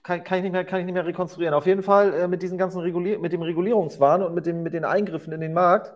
[0.02, 1.54] Kann, kann, ich nicht mehr, kann ich nicht mehr rekonstruieren.
[1.54, 4.72] Auf jeden Fall äh, mit diesem ganzen Regulier mit dem Regulierungswahn und mit, dem, mit
[4.72, 5.92] den Eingriffen in den Markt.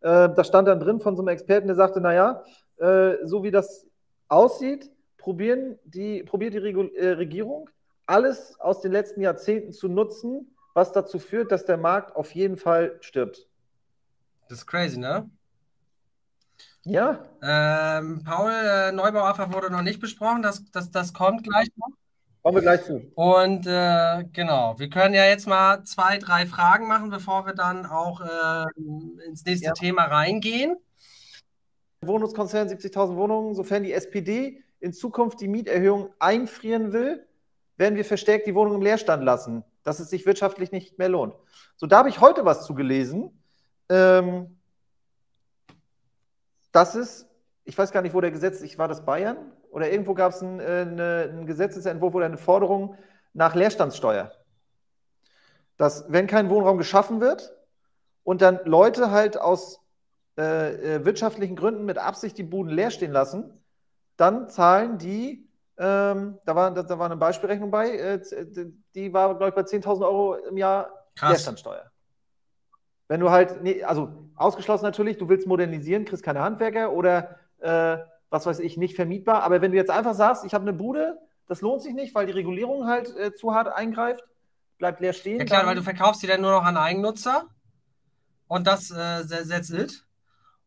[0.00, 2.42] Äh, da stand dann drin von so einem Experten, der sagte, naja,
[2.78, 3.86] äh, so wie das
[4.28, 7.68] aussieht, probieren die, probiert die Regu äh, Regierung
[8.06, 12.56] alles aus den letzten Jahrzehnten zu nutzen, was dazu führt, dass der Markt auf jeden
[12.56, 13.48] Fall stirbt.
[14.48, 15.28] Das ist crazy, ne?
[16.84, 17.18] Ja.
[17.42, 21.88] Ähm, Paul, äh, Neubauaffach wurde noch nicht besprochen, das, das, das kommt gleich noch.
[22.42, 23.02] Kommen wir gleich zu.
[23.16, 27.86] Und äh, genau, wir können ja jetzt mal zwei, drei Fragen machen, bevor wir dann
[27.86, 28.66] auch äh,
[29.26, 29.72] ins nächste ja.
[29.72, 30.76] Thema reingehen.
[32.02, 37.26] Wohnungskonzern 70.000 Wohnungen, sofern die SPD in Zukunft die Mieterhöhung einfrieren will,
[37.78, 41.34] werden wir verstärkt die Wohnungen im Leerstand lassen, dass es sich wirtschaftlich nicht mehr lohnt.
[41.74, 43.42] So, da habe ich heute was zugelesen.
[43.88, 44.58] Ähm,
[46.72, 47.26] das ist,
[47.64, 49.36] ich weiß gar nicht, wo der Gesetz, ich war das Bayern
[49.70, 52.96] oder irgendwo gab es einen, äh, eine, einen Gesetzesentwurf oder eine Forderung
[53.32, 54.32] nach Leerstandssteuer.
[55.76, 57.54] Dass, wenn kein Wohnraum geschaffen wird
[58.24, 59.80] und dann Leute halt aus
[60.38, 63.62] äh, äh, wirtschaftlichen Gründen mit Absicht die Buden leer stehen lassen,
[64.16, 68.20] dann zahlen die, ähm, da, war, da, da war eine Beispielrechnung bei, äh,
[68.94, 71.30] die war, glaube ich, bei 10.000 Euro im Jahr Krass.
[71.30, 71.90] Leerstandssteuer.
[73.08, 77.98] Wenn du halt, nee, also ausgeschlossen natürlich, du willst modernisieren, kriegst keine Handwerker oder äh,
[78.30, 79.42] was weiß ich, nicht vermietbar.
[79.42, 82.26] Aber wenn du jetzt einfach sagst, ich habe eine Bude, das lohnt sich nicht, weil
[82.26, 84.24] die Regulierung halt äh, zu hart eingreift,
[84.78, 85.38] bleibt leer stehen.
[85.38, 87.46] Ja klar, weil du verkaufst die dann nur noch an Eigennutzer
[88.48, 90.04] und das äh, setzt it.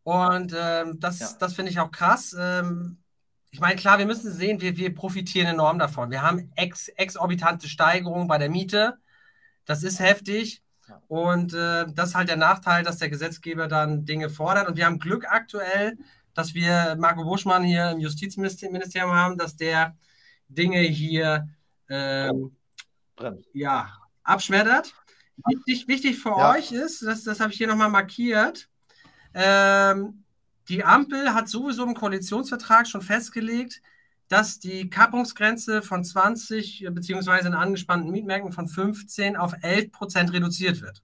[0.03, 1.27] Und ähm, das, ja.
[1.39, 2.35] das finde ich auch krass.
[2.39, 2.97] Ähm,
[3.51, 6.11] ich meine, klar, wir müssen sehen, wir, wir profitieren enorm davon.
[6.11, 8.97] Wir haben ex, exorbitante Steigerungen bei der Miete.
[9.65, 10.63] Das ist heftig.
[11.07, 14.67] Und äh, das ist halt der Nachteil, dass der Gesetzgeber dann Dinge fordert.
[14.67, 15.97] Und wir haben Glück aktuell,
[16.33, 19.95] dass wir Marco Buschmann hier im Justizministerium haben, dass der
[20.47, 21.49] Dinge hier
[21.89, 22.55] ähm,
[23.53, 23.91] ja,
[24.23, 24.93] abschmettert.
[25.45, 26.51] Wichtig, wichtig für ja.
[26.51, 28.69] euch ist, das, das habe ich hier nochmal markiert,
[29.33, 30.23] ähm,
[30.67, 33.81] die Ampel hat sowieso im Koalitionsvertrag schon festgelegt,
[34.29, 40.81] dass die Kappungsgrenze von 20 beziehungsweise in angespannten Mietmärkten von 15 auf 11 Prozent reduziert
[40.81, 41.01] wird.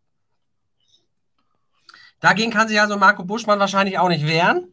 [2.20, 4.72] Dagegen kann sich also Marco Buschmann wahrscheinlich auch nicht wehren.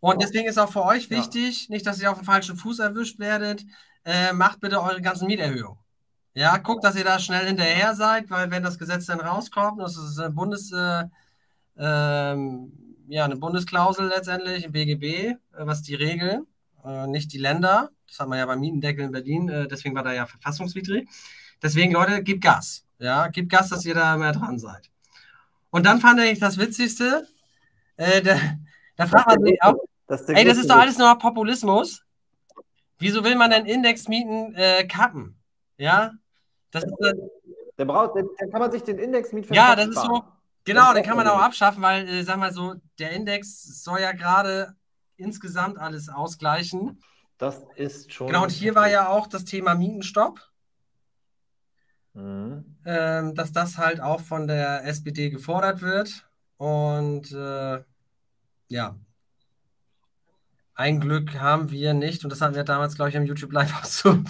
[0.00, 1.74] Und deswegen ist auch für euch wichtig, ja.
[1.74, 3.64] nicht, dass ihr auf dem falschen Fuß erwischt werdet,
[4.04, 5.78] äh, macht bitte eure ganzen Mieterhöhungen.
[6.34, 9.96] Ja, guckt, dass ihr da schnell hinterher seid, weil wenn das Gesetz dann rauskommt, das
[9.96, 11.04] ist eine Bundes, äh,
[11.78, 12.72] ähm,
[13.08, 16.46] ja, eine Bundesklausel letztendlich im BGB, äh, was die regeln,
[16.84, 17.90] äh, nicht die Länder.
[18.06, 21.08] Das hat man ja beim Mietendeckel in Berlin, äh, deswegen war da ja verfassungswidrig.
[21.62, 22.84] Deswegen, Leute, gebt Gas.
[22.98, 24.90] Ja, gebt Gas, dass ihr da mehr dran seid.
[25.70, 27.26] Und dann fand ich das Witzigste,
[27.96, 28.36] äh, da,
[28.96, 29.74] da fragt man sich auch,
[30.28, 32.02] ey, das ist doch alles nur Populismus.
[32.98, 35.36] Wieso will man denn Indexmieten äh, kappen?
[35.76, 36.12] Ja,
[36.70, 36.94] das ist,
[37.78, 39.52] der braucht, dann kann man sich den Index mieten.
[39.52, 40.22] Ja, das ist so.
[40.64, 44.12] Genau, den kann man auch abschaffen, weil, äh, sag mal so, der Index soll ja
[44.12, 44.74] gerade
[45.16, 47.00] insgesamt alles ausgleichen.
[47.38, 48.28] Das ist schon.
[48.28, 50.40] Genau, und hier war ja auch das Thema Mietenstopp.
[52.14, 52.76] Mhm.
[52.84, 56.26] Ähm, dass das halt auch von der SPD gefordert wird.
[56.56, 57.82] Und äh,
[58.68, 58.96] ja,
[60.76, 63.74] ein Glück haben wir nicht, und das hatten wir damals, glaube ich, im YouTube Live
[63.78, 64.24] auch zu,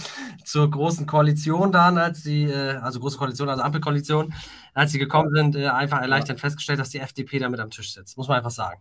[0.44, 4.34] zur großen Koalition dann, als sie, äh, also große Koalition, also Ampelkoalition,
[4.74, 8.16] als sie gekommen sind, äh, einfach erleichternd festgestellt, dass die FDP damit am Tisch sitzt,
[8.16, 8.80] muss man einfach sagen.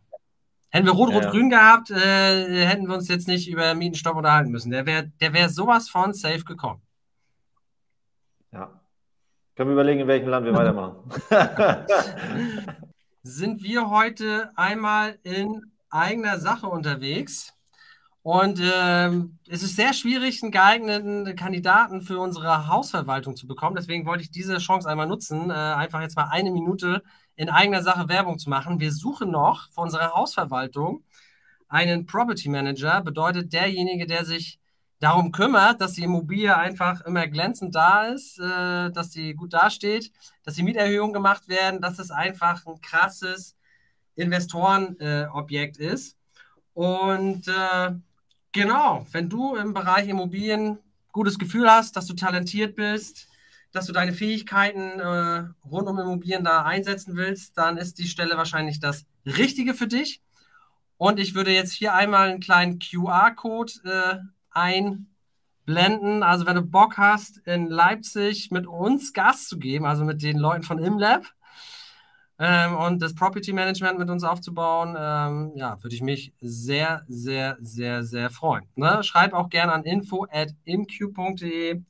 [0.74, 1.60] Hätten wir Rot-Rot-Grün ja.
[1.60, 4.72] gehabt, äh, hätten wir uns jetzt nicht über Mietenstopp unterhalten müssen.
[4.72, 6.82] Der wäre der wär sowas von safe gekommen.
[8.52, 8.82] Ja.
[9.56, 10.96] Können wir überlegen, in welchem Land wir weitermachen.
[13.22, 17.54] Sind wir heute einmal in eigener Sache unterwegs.
[18.24, 23.76] Und ähm, es ist sehr schwierig, einen geeigneten Kandidaten für unsere Hausverwaltung zu bekommen.
[23.76, 27.04] Deswegen wollte ich diese Chance einmal nutzen, äh, einfach jetzt mal eine Minute
[27.36, 28.80] in eigener Sache Werbung zu machen.
[28.80, 31.04] Wir suchen noch für unsere Hausverwaltung
[31.68, 34.60] einen Property Manager, bedeutet derjenige, der sich
[35.00, 40.12] darum kümmert, dass die Immobilie einfach immer glänzend da ist, äh, dass sie gut dasteht,
[40.44, 43.58] dass die Mieterhöhungen gemacht werden, dass es einfach ein krasses
[44.16, 46.18] Investorenobjekt äh, ist.
[46.74, 47.92] Und äh,
[48.52, 50.78] genau, wenn du im Bereich Immobilien
[51.12, 53.28] gutes Gefühl hast, dass du talentiert bist,
[53.74, 58.38] dass du deine Fähigkeiten äh, rund um Immobilien da einsetzen willst, dann ist die Stelle
[58.38, 60.22] wahrscheinlich das Richtige für dich.
[60.98, 64.18] Und ich würde jetzt hier einmal einen kleinen QR-Code äh,
[64.52, 66.24] einblenden.
[66.24, 70.38] Also wenn du Bock hast, in Leipzig mit uns Gas zu geben, also mit den
[70.38, 71.26] Leuten von ImLab,
[72.40, 77.58] ähm, und das Property Management mit uns aufzubauen, ähm, ja, würde ich mich sehr, sehr,
[77.60, 78.66] sehr, sehr freuen.
[78.76, 79.04] Ne?
[79.04, 81.82] Schreib auch gerne an info at imq.de,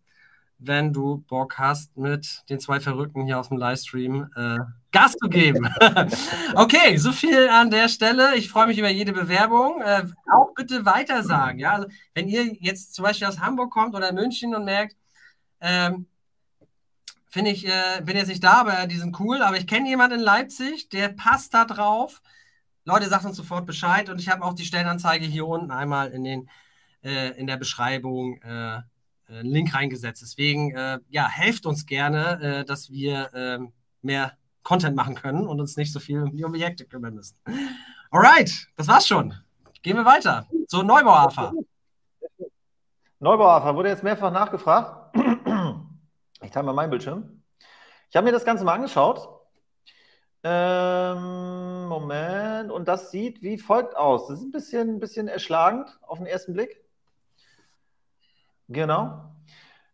[0.66, 4.60] wenn du Bock hast, mit den zwei Verrückten hier aus dem Livestream äh,
[4.92, 5.70] Gas zu geben.
[6.56, 8.36] okay, so viel an der Stelle.
[8.36, 9.82] Ich freue mich über jede Bewerbung.
[9.82, 11.60] Äh, auch bitte weitersagen.
[11.60, 11.74] Ja?
[11.74, 14.96] Also, wenn ihr jetzt zum Beispiel aus Hamburg kommt oder München und merkt,
[15.62, 16.08] ähm,
[17.34, 19.42] Finde ich, äh, bin jetzt nicht da, aber die sind cool.
[19.42, 22.22] Aber ich kenne jemanden in Leipzig, der passt da drauf.
[22.86, 24.08] Leute, sagt uns sofort Bescheid.
[24.12, 26.50] Und ich habe auch die Stellenanzeige hier unten einmal in, den,
[27.04, 28.82] äh, in der Beschreibung äh
[29.40, 30.22] einen Link reingesetzt.
[30.22, 35.60] Deswegen, äh, ja, helft uns gerne, äh, dass wir ähm, mehr Content machen können und
[35.60, 37.38] uns nicht so viel um die Objekte kümmern müssen.
[38.12, 39.34] Alright, das war's schon.
[39.82, 40.48] Gehen wir weiter.
[40.68, 41.52] So, Neubau-AFA.
[43.20, 45.16] Neubau-AFA wurde jetzt mehrfach nachgefragt.
[46.42, 47.42] Ich teile mal meinen Bildschirm.
[48.10, 49.30] Ich habe mir das Ganze mal angeschaut.
[50.44, 52.70] Ähm, Moment.
[52.70, 54.28] Und das sieht wie folgt aus.
[54.28, 56.83] Das ist ein bisschen, ein bisschen erschlagend auf den ersten Blick.
[58.70, 59.32] Genau.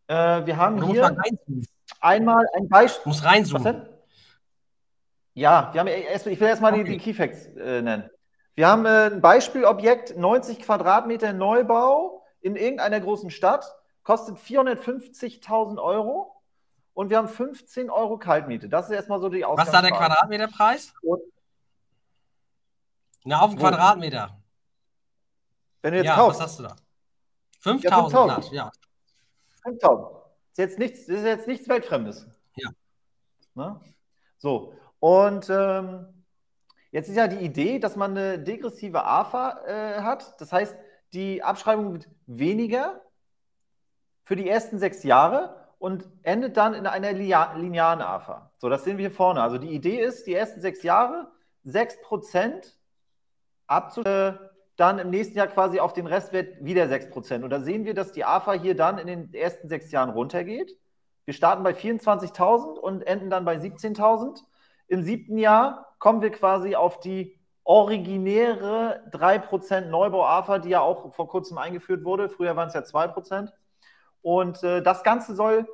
[0.08, 1.16] Äh, wir haben hier
[2.02, 3.10] einmal ein Beispiel.
[3.10, 3.88] Muss reinzoomen.
[5.34, 6.84] Ja, wir haben erst, ich will erstmal okay.
[6.84, 8.10] die, die Keyfacts äh, nennen.
[8.56, 16.36] Wir haben äh, ein Beispielobjekt, 90 Quadratmeter Neubau in irgendeiner großen Stadt, kostet 450.000 Euro
[16.94, 18.68] und wir haben 15 Euro Kaltmiete.
[18.68, 19.84] Das ist erstmal so die Ausgangsfrage.
[19.84, 20.94] Was ist da der Quadratmeterpreis?
[23.24, 24.38] Na, auf den Quadratmeter.
[25.82, 26.42] Wenn du jetzt ja, kaufst.
[26.42, 26.76] was hast du da?
[27.60, 28.72] 5000 ja.
[29.64, 30.18] 5000.
[30.52, 32.28] Ist jetzt nichts, ist jetzt nichts Weltfremdes.
[32.56, 32.70] Ja.
[33.54, 33.82] Na?
[34.38, 34.74] So.
[35.00, 36.26] Und ähm,
[36.92, 40.40] jetzt ist ja die Idee, dass man eine degressive AFA äh, hat.
[40.42, 40.76] Das heißt,
[41.14, 43.02] die Abschreibung wird weniger
[44.24, 48.52] für die ersten sechs Jahre und endet dann in einer linearen AFA.
[48.58, 49.42] So, das sehen wir hier vorne.
[49.42, 51.32] Also die Idee ist, die ersten sechs Jahre
[51.66, 52.74] 6%
[53.68, 54.34] abzu äh,
[54.80, 57.44] dann im nächsten Jahr quasi auf den Restwert wieder 6%.
[57.44, 60.78] Und da sehen wir, dass die AFA hier dann in den ersten sechs Jahren runtergeht.
[61.26, 64.42] Wir starten bei 24.000 und enden dann bei 17.000.
[64.88, 71.28] Im siebten Jahr kommen wir quasi auf die originäre 3% Neubau-AFA, die ja auch vor
[71.28, 72.30] kurzem eingeführt wurde.
[72.30, 73.52] Früher waren es ja 2%.
[74.22, 75.68] Und äh, das Ganze soll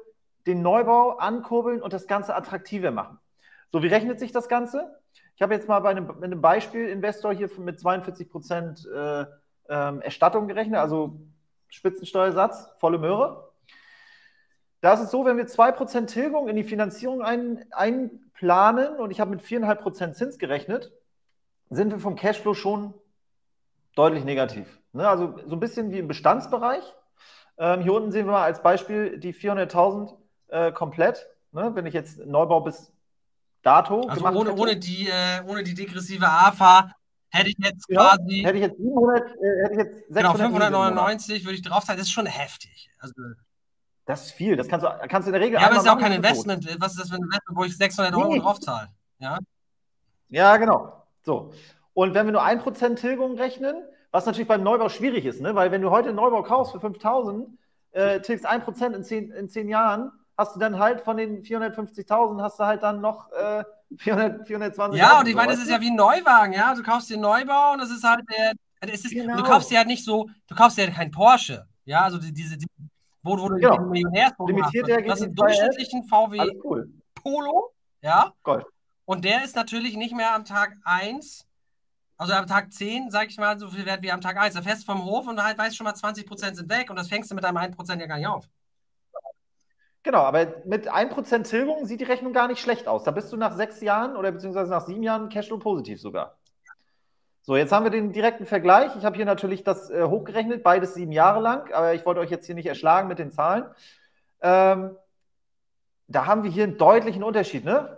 [0.46, 3.20] den Neubau ankurbeln und das Ganze attraktiver machen.
[3.72, 5.00] So, wie rechnet sich das Ganze?
[5.36, 9.26] Ich habe jetzt mal bei einem, einem Beispiel Investor hier mit 42 Prozent äh,
[9.68, 11.20] ähm, Erstattung gerechnet, also
[11.68, 13.52] Spitzensteuersatz, volle Möhre.
[14.80, 19.20] Da ist es so, wenn wir 2% Tilgung in die Finanzierung ein, einplanen und ich
[19.20, 20.94] habe mit 4,5% Zins gerechnet,
[21.70, 22.94] sind wir vom Cashflow schon
[23.96, 24.80] deutlich negativ.
[24.94, 25.08] Ne?
[25.08, 26.94] Also so ein bisschen wie im Bestandsbereich.
[27.58, 30.14] Ähm, hier unten sehen wir mal als Beispiel die 400.000
[30.48, 31.28] äh, komplett.
[31.52, 31.72] Ne?
[31.74, 32.95] Wenn ich jetzt Neubau bis
[33.66, 34.62] dato also gemacht ohne, hätte.
[34.62, 36.92] Ohne die, äh, ohne die degressive AFA
[37.30, 38.42] hätte ich jetzt ja, quasi.
[38.44, 41.98] Hätte ich jetzt 700, äh, hätte ich jetzt 600 Genau, 599 würde ich drauf zahlen.
[41.98, 42.90] Das ist schon heftig.
[43.00, 43.14] Also,
[44.06, 44.56] das ist viel.
[44.56, 45.60] Das kannst du, kannst du in der Regel.
[45.60, 46.66] Ja, aber das ist ja auch kein Investment.
[46.80, 48.40] Was ist das für ein Investment, wo ich 600 Euro nee.
[48.40, 48.90] drauf zahle?
[49.20, 49.40] Ja?
[50.30, 51.04] ja, genau.
[51.24, 51.52] So.
[51.94, 53.76] Und wenn wir nur 1% Tilgung rechnen,
[54.12, 55.56] was natürlich beim Neubau schwierig ist, ne?
[55.56, 57.48] weil wenn du heute einen Neubau kaufst für 5000,
[57.92, 62.42] äh, tilgst 1% in 10, in 10 Jahren, hast du dann halt von den 450.000
[62.42, 63.64] hast du halt dann noch äh,
[63.98, 65.00] 400, 420.
[65.00, 66.74] Ja, und ich meine, das ist ja wie ein Neuwagen, ja.
[66.74, 68.54] Du kaufst den Neubau und das ist halt der.
[68.92, 69.38] Ist, genau.
[69.38, 72.68] Du kaufst ja nicht so, du kaufst ja kein Porsche, ja, also diese, die,
[73.24, 73.78] wo, wo du genau.
[73.78, 75.08] den Millionärsbogen Limitiert hast.
[75.08, 76.94] Das ist ein durchschnittlichen VW cool.
[77.16, 77.72] Polo,
[78.02, 78.32] ja.
[78.44, 78.66] Gold.
[79.06, 81.48] Und der ist natürlich nicht mehr am Tag 1,
[82.18, 84.54] also am Tag 10, sag ich mal, so viel wert wie am Tag 1.
[84.54, 87.32] Da fährst vom Hof und halt weißt schon mal, 20% sind weg und das fängst
[87.32, 88.48] du mit deinem 1% ja gar nicht auf.
[90.06, 93.04] Genau, aber mit 1% Tilgung sieht die Rechnung gar nicht schlecht aus.
[93.04, 96.38] Da bist du nach sechs Jahren oder beziehungsweise nach sieben Jahren Cashflow positiv sogar.
[97.42, 98.96] So, jetzt haben wir den direkten Vergleich.
[98.96, 102.30] Ich habe hier natürlich das äh, hochgerechnet, beides sieben Jahre lang, aber ich wollte euch
[102.30, 103.66] jetzt hier nicht erschlagen mit den Zahlen.
[104.42, 104.96] Ähm,
[106.08, 107.98] da haben wir hier einen deutlichen Unterschied, ne?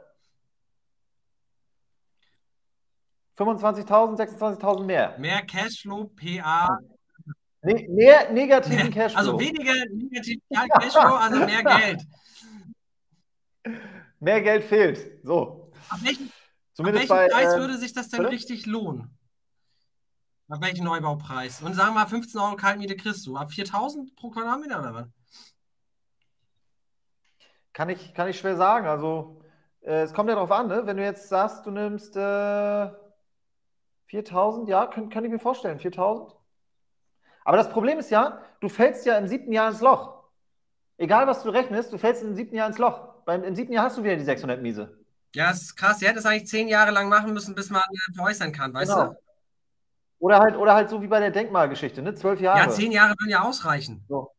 [3.37, 5.13] 25.000, 26.000 mehr.
[5.17, 6.79] Mehr Cashflow, PA,
[7.61, 9.19] Ne mehr negativen Cashflow.
[9.19, 10.41] Also weniger negativen
[10.79, 12.07] Cashflow, also mehr Geld.
[14.19, 15.23] Mehr Geld fehlt.
[15.23, 15.71] So.
[15.89, 16.31] Ab welchem,
[16.73, 18.31] Zumindest ab welchem bei, Preis äh, würde sich das denn bitte?
[18.31, 19.17] richtig lohnen?
[20.49, 21.61] Ab welchem Neubaupreis?
[21.61, 23.35] Und sagen wir mal 15 Euro Kaltmiete kriegst du.
[23.35, 25.07] Ab 4000 pro Quadratmeter oder was?
[27.73, 28.87] Kann ich, kann ich schwer sagen.
[28.87, 29.41] Also,
[29.81, 30.85] äh, es kommt ja darauf an, ne?
[30.85, 32.89] wenn du jetzt sagst, du nimmst äh,
[34.05, 36.36] 4000, ja, kann, kann ich mir vorstellen, 4000.
[37.47, 40.21] Aber das Problem ist ja, du fällst ja im siebten Jahr ins Loch.
[40.97, 43.23] Egal, was du rechnest, du fällst im siebten Jahr ins Loch.
[43.23, 44.97] Beim, Im siebten Jahr hast du wieder die 600 Miese.
[45.33, 45.99] Ja, das ist krass.
[45.99, 47.83] Sie hätte es eigentlich zehn Jahre lang machen müssen, bis man
[48.15, 49.05] veräußern kann, weißt genau.
[49.11, 49.17] du?
[50.19, 52.15] Oder halt, oder halt so wie bei der Denkmalgeschichte, ne?
[52.15, 52.59] Zwölf Jahre.
[52.59, 54.03] Ja, zehn Jahre würden ja ausreichen.
[54.09, 54.33] So.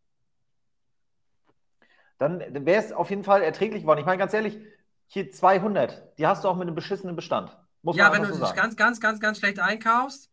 [2.19, 4.01] Dann wäre es auf jeden Fall erträglich geworden.
[4.01, 4.59] Ich meine, ganz ehrlich,
[5.07, 7.57] hier 200, die hast du auch mit einem beschissenen Bestand.
[7.81, 10.31] Muss ja, wenn du so dich ganz, ganz, ganz, ganz schlecht einkaufst,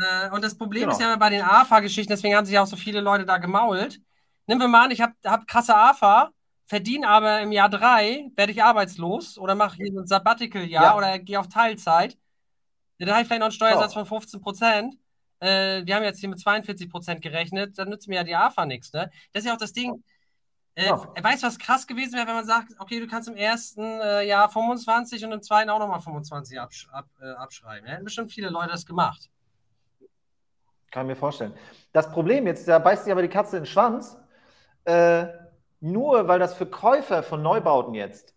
[0.00, 0.92] äh, und das Problem genau.
[0.92, 4.00] ist ja bei den AFA-Geschichten, deswegen haben sich auch so viele Leute da gemault.
[4.46, 6.30] Nehmen wir mal an, ich habe hab krasse AFA,
[6.66, 10.96] verdiene aber im Jahr drei, werde ich arbeitslos oder mache hier ein Sabbatical-Jahr ja.
[10.96, 12.16] oder gehe auf Teilzeit.
[12.98, 14.04] Dann habe ich vielleicht noch einen Steuersatz oh.
[14.04, 14.94] von 15 Prozent.
[15.40, 18.64] Äh, wir haben jetzt hier mit 42 Prozent gerechnet, dann nützt mir ja die AFA
[18.64, 18.92] nichts.
[18.92, 19.10] Ne?
[19.32, 20.02] Das ist ja auch das Ding.
[20.74, 21.02] Äh, ja.
[21.20, 24.22] Weißt du, was krass gewesen wäre, wenn man sagt, okay, du kannst im ersten äh,
[24.22, 27.88] Jahr 25 und im zweiten auch nochmal 25 absch ab, äh, abschreiben.
[27.88, 29.28] Hätten bestimmt viele Leute das gemacht.
[30.92, 31.54] Kann mir vorstellen.
[31.92, 34.16] Das Problem jetzt, da beißt sich aber die Katze in den Schwanz,
[34.84, 35.26] äh,
[35.80, 38.34] nur weil das für Käufer von Neubauten jetzt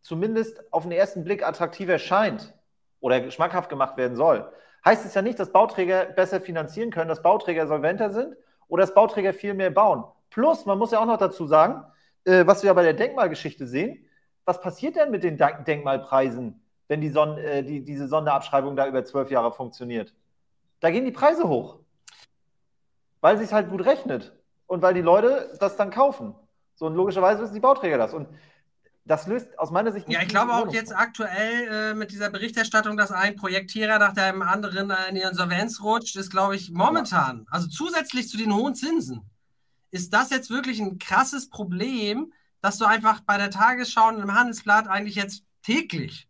[0.00, 2.54] zumindest auf den ersten Blick attraktiv erscheint
[3.00, 4.50] oder geschmackhaft gemacht werden soll,
[4.84, 8.36] heißt es ja nicht, dass Bauträger besser finanzieren können, dass Bauträger solventer sind
[8.68, 10.04] oder dass Bauträger viel mehr bauen.
[10.30, 11.84] Plus, man muss ja auch noch dazu sagen,
[12.24, 14.06] äh, was wir ja bei der Denkmalgeschichte sehen,
[14.44, 19.04] was passiert denn mit den Denkmalpreisen, wenn die, Son äh, die diese Sonderabschreibung da über
[19.04, 20.14] zwölf Jahre funktioniert?
[20.82, 21.78] Da gehen die Preise hoch.
[23.20, 24.32] Weil es sich halt gut rechnet.
[24.66, 26.34] Und weil die Leute das dann kaufen.
[26.74, 28.12] So, und logischerweise wissen die Bauträger das.
[28.12, 28.28] Und
[29.04, 30.16] das löst aus meiner Sicht nicht.
[30.16, 34.42] Ja, ich glaube auch jetzt aktuell äh, mit dieser Berichterstattung, dass ein Projektierer nach dem
[34.42, 39.30] anderen in die Insolvenz rutscht, ist, glaube ich, momentan, also zusätzlich zu den hohen Zinsen,
[39.92, 44.34] ist das jetzt wirklich ein krasses Problem, dass du einfach bei der Tagesschau und im
[44.34, 46.28] Handelsblatt eigentlich jetzt täglich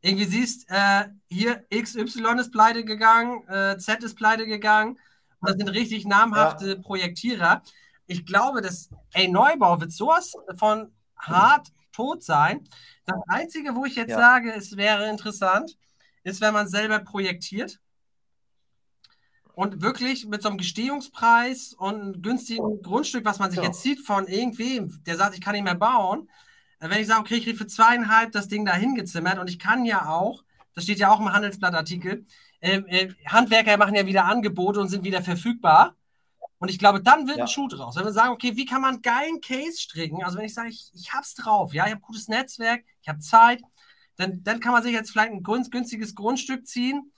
[0.00, 4.98] irgendwie siehst, äh, hier XY ist pleite gegangen, äh, Z ist pleite gegangen.
[5.40, 6.74] Und das sind richtig namhafte ja.
[6.76, 7.62] Projektierer.
[8.06, 12.64] Ich glaube, dass, ey, Neubau wird sowas von hart tot sein.
[13.04, 14.18] Das Einzige, wo ich jetzt ja.
[14.18, 15.76] sage, es wäre interessant,
[16.22, 17.80] ist, wenn man selber projektiert
[19.54, 23.64] und wirklich mit so einem Gestehungspreis und einem günstigen Grundstück, was man sich ja.
[23.64, 26.28] jetzt sieht von irgendwem, der sagt, ich kann nicht mehr bauen,
[26.80, 29.84] wenn ich sage, okay, ich kriege für zweieinhalb das Ding da hingezimmert und ich kann
[29.84, 32.26] ja auch, das steht ja auch im Handelsblattartikel,
[32.60, 35.94] äh, äh, Handwerker machen ja wieder Angebote und sind wieder verfügbar.
[36.58, 37.44] Und ich glaube, dann wird ja.
[37.44, 37.96] ein Schuh draus.
[37.96, 40.24] Wenn wir sagen, okay, wie kann man einen geilen Case stricken?
[40.24, 43.18] Also wenn ich sage, ich, ich hab's drauf, ja, ich habe gutes Netzwerk, ich habe
[43.18, 43.62] Zeit,
[44.16, 47.12] dann, dann kann man sich jetzt vielleicht ein günstiges Grundstück ziehen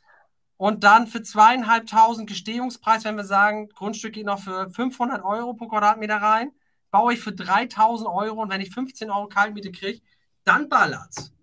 [0.57, 5.69] und dann für zweieinhalbtausend Gestehungspreis, wenn wir sagen, Grundstück geht noch für 500 Euro pro
[5.69, 6.51] Quadratmeter rein,
[6.91, 10.01] baue ich für 3000 Euro und wenn ich 15 Euro Kaltmiete kriege,
[10.45, 11.35] dann ballert's.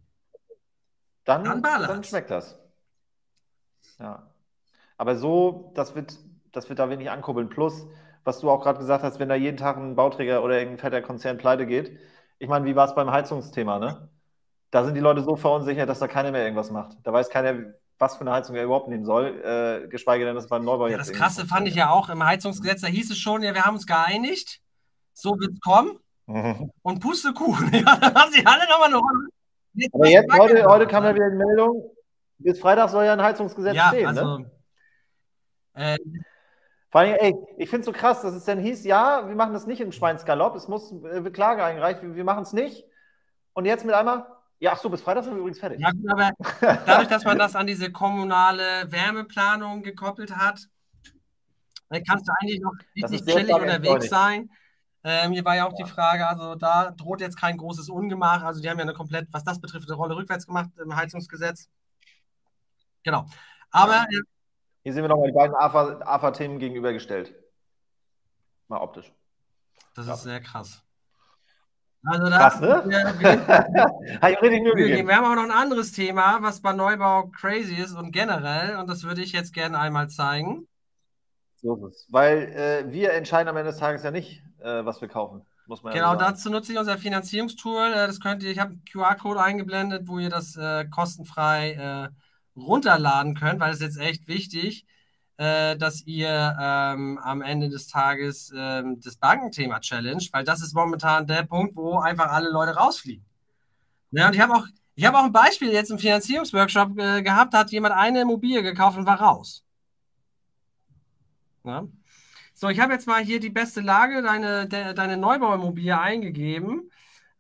[1.24, 1.88] Dann, dann, ballert's.
[1.88, 2.58] dann schmeckt das.
[4.00, 4.32] Ja.
[4.98, 6.18] Aber so, das wird,
[6.52, 7.50] das wird da wenig ankurbeln.
[7.50, 7.86] Plus,
[8.24, 11.02] was du auch gerade gesagt hast, wenn da jeden Tag ein Bauträger oder irgendein fetter
[11.02, 11.98] Konzern pleite geht.
[12.40, 14.10] Ich meine, wie war es beim Heizungsthema, ne?
[14.72, 16.98] Da sind die Leute so verunsichert, dass da keiner mehr irgendwas macht.
[17.04, 20.48] Da weiß keiner, was für eine Heizung er überhaupt nehmen soll, äh, geschweige denn, dass
[20.48, 21.12] beim Neubau ja, jetzt.
[21.12, 23.76] Das Krasse fand ich ja auch im Heizungsgesetz, da hieß es schon, ja, wir haben
[23.76, 24.62] uns geeinigt,
[25.16, 25.98] so wird es kommen.
[26.28, 26.72] Mhm.
[26.82, 29.30] Und Pustekuchen, ja, haben sie alle nochmal eine Rolle.
[29.74, 31.92] Jetzt Aber jetzt, heute, heute kam ja wieder die Meldung,
[32.38, 34.08] bis Freitag soll ja ein Heizungsgesetz ja, stehen.
[34.08, 34.52] Also, ne?
[35.74, 35.98] äh,
[36.90, 39.54] Vor allem, ey, ich finde es so krass, dass es dann hieß, ja, wir machen
[39.54, 42.86] das nicht im Schweinsgalopp, es muss äh, Klage eingereicht, wir, wir machen es nicht.
[43.54, 44.26] Und jetzt mit einmal,
[44.60, 45.80] ja, ach so, bis Freitag sind wir übrigens fertig.
[45.80, 46.32] Ja, aber
[46.86, 50.62] dadurch, dass man das an diese kommunale Wärmeplanung gekoppelt hat,
[52.08, 54.50] kannst du eigentlich noch richtig chillig unterwegs sein.
[55.08, 58.42] Ähm, hier war ja auch die Frage, also da droht jetzt kein großes Ungemach.
[58.42, 61.70] Also die haben ja eine komplett, was das betrifft, eine Rolle rückwärts gemacht im Heizungsgesetz.
[63.04, 63.28] Genau.
[63.70, 64.08] Aber.
[64.10, 64.22] Äh,
[64.82, 67.36] hier sehen wir nochmal die beiden AFA-Themen gegenübergestellt.
[68.68, 69.14] Mal optisch.
[69.94, 70.16] Das ja.
[70.16, 70.82] ist sehr krass.
[72.04, 72.84] Also da Krass, ne?
[72.86, 77.94] Wir, wir, wir, wir, haben auch noch ein anderes Thema, was bei Neubau crazy ist
[77.94, 80.68] und generell, und das würde ich jetzt gerne einmal zeigen.
[81.66, 82.08] So ist es.
[82.10, 85.42] Weil äh, wir entscheiden am Ende des Tages ja nicht, äh, was wir kaufen.
[85.68, 87.88] Muss man genau, ja dazu nutze ich unser Finanzierungstool.
[87.88, 92.60] Äh, das könnt ihr, ich habe einen QR-Code eingeblendet, wo ihr das äh, kostenfrei äh,
[92.60, 94.86] runterladen könnt, weil ist jetzt echt wichtig
[95.38, 100.74] äh, dass ihr ähm, am Ende des Tages ähm, das Bankenthema challenge, weil das ist
[100.74, 103.26] momentan der Punkt, wo einfach alle Leute rausfliegen.
[104.12, 107.60] Ja, und ich habe auch, ich auch ein Beispiel jetzt im Finanzierungsworkshop äh, gehabt, da
[107.60, 109.65] hat jemand eine Immobilie gekauft und war raus.
[111.66, 111.88] Ja.
[112.54, 116.90] So, ich habe jetzt mal hier die beste Lage, deine, de, deine Neubauimmobilie eingegeben.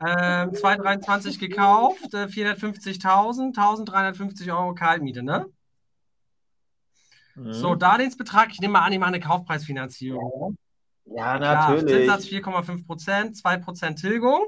[0.06, 5.46] Ähm, 223 gekauft, äh, 450.000, 1350 Euro Kaltmiete, ne?
[7.36, 7.54] Mhm.
[7.54, 10.58] So, Darlehensbetrag, ich nehme mal an, ich mache eine Kaufpreisfinanzierung.
[11.06, 11.96] Ja, ja natürlich.
[11.96, 14.46] Zinssatz 4,5 Prozent, 2 Prozent Tilgung.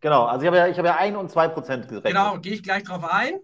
[0.00, 2.12] Genau, also ich habe ja, ich habe ja 1 und 2 Prozent gerechnet.
[2.12, 3.40] Genau, gehe ich gleich drauf ein.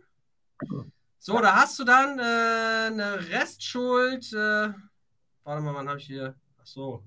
[1.22, 4.32] So, da hast du dann äh, eine Restschuld.
[4.32, 4.72] Äh,
[5.44, 6.34] warte mal, wann habe ich hier?
[6.58, 7.04] Ach so.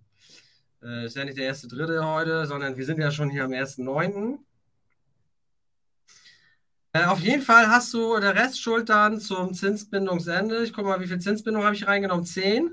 [0.84, 3.53] Äh, ist ja nicht der erste Dritte heute, sondern wir sind ja schon hier am
[3.53, 4.38] 1.9.
[6.91, 10.64] Äh, auf jeden Fall hast du der Restschuld dann zum Zinsbindungsende.
[10.64, 12.24] Ich gucke mal, wie viel Zinsbindung habe ich reingenommen?
[12.24, 12.70] 10.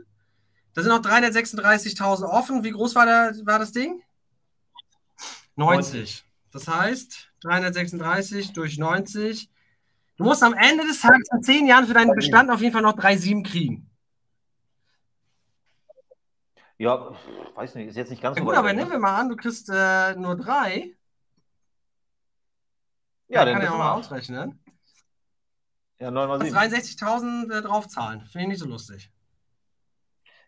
[0.74, 2.64] Da sind noch 336.000 offen.
[2.64, 4.02] Wie groß war, der, war das Ding?
[5.56, 6.22] 90.
[6.52, 9.48] Das heißt, 336 durch 90.
[10.20, 12.82] Du musst am Ende des Tages in 10 Jahren für deinen Bestand auf jeden Fall
[12.82, 13.90] noch 3,7 kriegen.
[16.76, 17.16] Ja,
[17.54, 18.46] weiß nicht, ist jetzt nicht ganz ja, so.
[18.46, 20.94] Gut, aber nehmen wir mal an, du kriegst äh, nur 3.
[23.28, 24.62] Ja, dann kann ja auch mal ausrechnen.
[25.98, 26.54] Ja, 9 mal 7.
[26.54, 28.20] 63.000 äh, draufzahlen.
[28.26, 29.10] Finde ich nicht so lustig.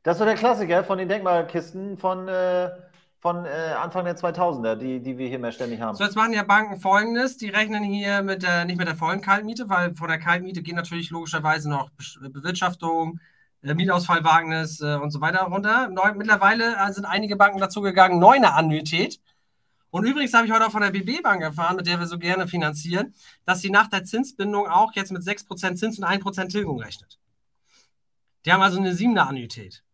[0.02, 2.72] Das ist so der Klassiker von den Denkmalkisten von, äh,
[3.22, 5.96] von äh, Anfang der 2000er, die, die wir hier mehr ständig haben.
[5.96, 9.22] So, jetzt machen ja Banken folgendes: Die rechnen hier mit der, nicht mit der vollen
[9.22, 13.20] Kaltmiete, weil von der Kaltmiete gehen natürlich logischerweise noch Be Bewirtschaftung,
[13.62, 15.88] äh, Mietausfallwagnis äh, und so weiter runter.
[15.88, 19.20] Neu, mittlerweile äh, sind einige Banken dazu gegangen, Annuität
[19.92, 22.18] und übrigens habe ich heute auch von der BB Bank erfahren, mit der wir so
[22.18, 23.14] gerne finanzieren,
[23.44, 27.18] dass sie nach der Zinsbindung auch jetzt mit 6% Zins und 1% Tilgung rechnet.
[28.46, 29.84] Die haben also eine 7er Annuität.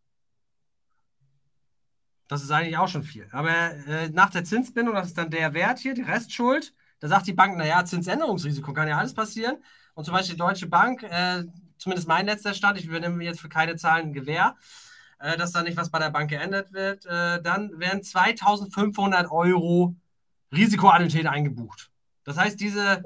[2.28, 3.26] Das ist eigentlich auch schon viel.
[3.32, 7.26] Aber äh, nach der Zinsbindung, das ist dann der Wert hier, die Restschuld, da sagt
[7.26, 9.56] die Bank, naja, Zinsänderungsrisiko kann ja alles passieren.
[9.94, 11.44] Und zum Beispiel die Deutsche Bank, äh,
[11.78, 14.56] zumindest mein letzter Stand, ich übernehme jetzt für keine Zahlen ein Gewähr,
[15.18, 19.96] äh, dass da nicht was bei der Bank geändert wird, äh, dann werden 2500 Euro
[20.52, 21.90] Risikoannuität eingebucht.
[22.24, 23.02] Das heißt, diese,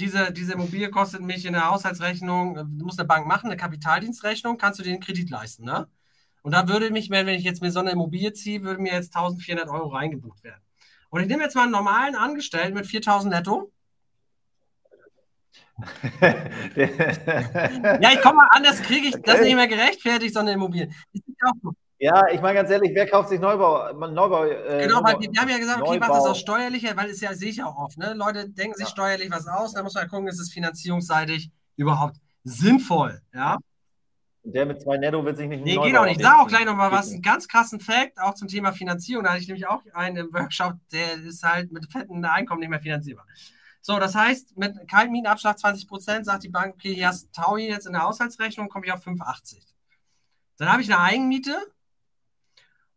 [0.00, 4.56] diese, diese Immobilie kostet mich in der Haushaltsrechnung, äh, muss eine Bank machen, eine Kapitaldienstrechnung,
[4.56, 5.64] kannst du den Kredit leisten.
[5.64, 5.88] Ne?
[6.42, 9.14] Und da würde mich, wenn ich jetzt mir so eine Immobilie ziehe, würde mir jetzt
[9.14, 10.62] 1400 Euro reingebucht werden.
[11.10, 13.72] Und ich nehme jetzt mal einen normalen Angestellten mit 4000 netto
[16.20, 20.90] ja, ich komme mal anders, kriege ich das nicht mehr gerechtfertigt, so eine Immobilie.
[22.00, 23.92] Ja, ich meine ganz ehrlich, wer kauft sich Neubau?
[23.92, 27.10] Neubau äh, genau, weil wir, wir, haben ja gesagt, okay, was ist auch steuerlicher, weil
[27.10, 28.14] es ja, sehe ich auch oft, ne?
[28.14, 28.90] Leute denken sich ja.
[28.90, 33.58] steuerlich was aus, da muss man gucken, ist es finanzierungsseitig überhaupt sinnvoll, ja?
[34.52, 36.16] Der mit zwei Netto wird sich nicht Nee, geht auch nicht.
[36.16, 39.24] Ich sage auch gleich nochmal was, einen ganz krassen Fact, auch zum Thema Finanzierung.
[39.24, 42.70] Da hatte ich nämlich auch einen im Workshop, der ist halt mit fetten Einkommen nicht
[42.70, 43.26] mehr finanzierbar.
[43.82, 47.92] So, das heißt, mit Kaltmietenabschlag 20% sagt die Bank, okay, hier hast Taui jetzt in
[47.92, 49.58] der Haushaltsrechnung, komme ich auf 5,80.
[50.56, 51.56] Dann habe ich eine Eigenmiete.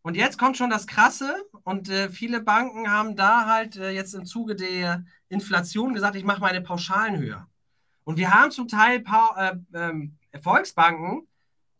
[0.01, 1.35] Und jetzt kommt schon das Krasse.
[1.63, 6.23] Und äh, viele Banken haben da halt äh, jetzt im Zuge der Inflation gesagt, ich
[6.23, 7.47] mache meine Pauschalen höher.
[8.03, 11.27] Und wir haben zum Teil pa äh, ähm, Volksbanken,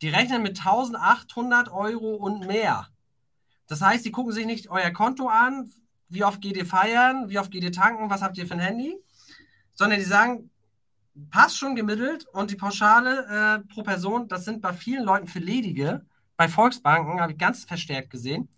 [0.02, 2.88] die rechnen mit 1800 Euro und mehr.
[3.68, 5.70] Das heißt, die gucken sich nicht euer Konto an,
[6.08, 8.60] wie oft geht ihr feiern, wie oft geht ihr tanken, was habt ihr für ein
[8.60, 8.96] Handy,
[9.74, 10.50] sondern die sagen,
[11.30, 15.38] passt schon gemittelt und die Pauschale äh, pro Person, das sind bei vielen Leuten für
[15.38, 16.04] Ledige,
[16.36, 18.48] bei Volksbanken habe ich ganz verstärkt gesehen,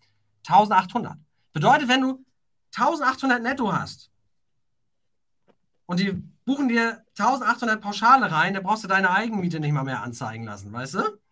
[0.49, 1.19] 1800.
[1.53, 2.25] Bedeutet, wenn du
[2.75, 4.11] 1800 netto hast
[5.87, 6.13] und die
[6.45, 10.73] buchen dir 1800 Pauschale rein, dann brauchst du deine Eigenmiete nicht mal mehr anzeigen lassen,
[10.73, 11.24] weißt du?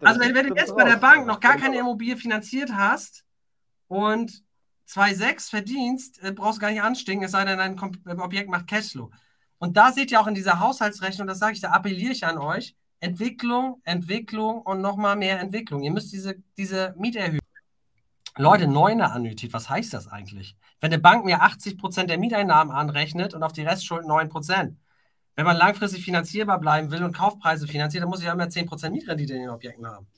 [0.00, 3.24] Also wenn, wenn du jetzt bei der Bank noch gar keine Immobilie finanziert hast
[3.88, 4.42] und
[4.88, 9.10] 2,6 verdienst, äh, brauchst du gar nicht anstinken, es sei denn, dein Objekt macht Cashflow.
[9.58, 12.38] Und da seht ihr auch in dieser Haushaltsrechnung, das sage ich, da appelliere ich an
[12.38, 15.82] euch, Entwicklung, Entwicklung und nochmal mehr Entwicklung.
[15.82, 17.40] Ihr müsst diese, diese Mieterhöhung.
[18.36, 20.56] Leute, neune Annuität, was heißt das eigentlich?
[20.80, 24.76] Wenn eine Bank mir 80% der Mieteinnahmen anrechnet und auf die Restschulden 9%,
[25.38, 28.90] wenn man langfristig finanzierbar bleiben will und Kaufpreise finanziert, dann muss ich ja immer 10%
[28.90, 30.08] Mietrendite in den Objekten haben.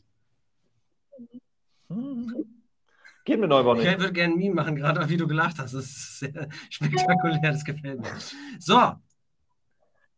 [3.26, 3.84] Geht mir Neubau nicht.
[3.84, 5.74] Ich würde gerne ein Meme machen, gerade wie du gelacht hast.
[5.74, 8.16] Das ist sehr spektakulär, das gefällt mir.
[8.58, 8.94] So,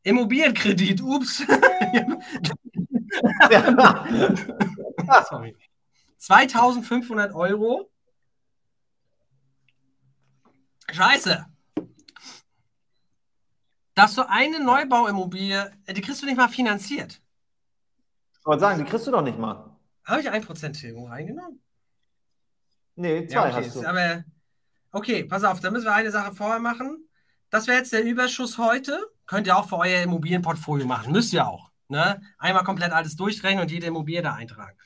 [0.05, 1.38] Immobilienkredit, ups.
[5.28, 5.57] Sorry.
[6.16, 7.90] 2500 Euro.
[10.92, 11.51] Scheiße.
[13.95, 17.20] Dass du eine Neubauimmobilie, die kriegst du nicht mal finanziert.
[18.38, 19.76] Ich wollte sagen, die kriegst du doch nicht mal.
[20.05, 21.61] Habe ich 1% Tilgung reingenommen?
[22.97, 23.86] Nee, zwei ja, okay, hast du.
[23.86, 24.24] Aber,
[24.90, 27.09] okay, pass auf, da müssen wir eine Sache vorher machen.
[27.51, 28.99] Das wäre jetzt der Überschuss heute.
[29.26, 31.12] Könnt ihr auch für euer Immobilienportfolio machen.
[31.12, 31.70] Müsst ihr auch.
[31.88, 32.20] Ne?
[32.38, 34.76] Einmal komplett alles durchrechnen und jede Immobilie da eintragen.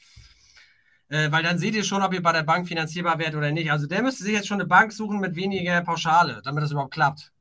[1.09, 3.71] Äh, weil dann seht ihr schon, ob ihr bei der Bank finanzierbar werdet oder nicht.
[3.71, 6.93] Also der müsste sich jetzt schon eine Bank suchen mit weniger Pauschale, damit das überhaupt
[6.93, 7.33] klappt.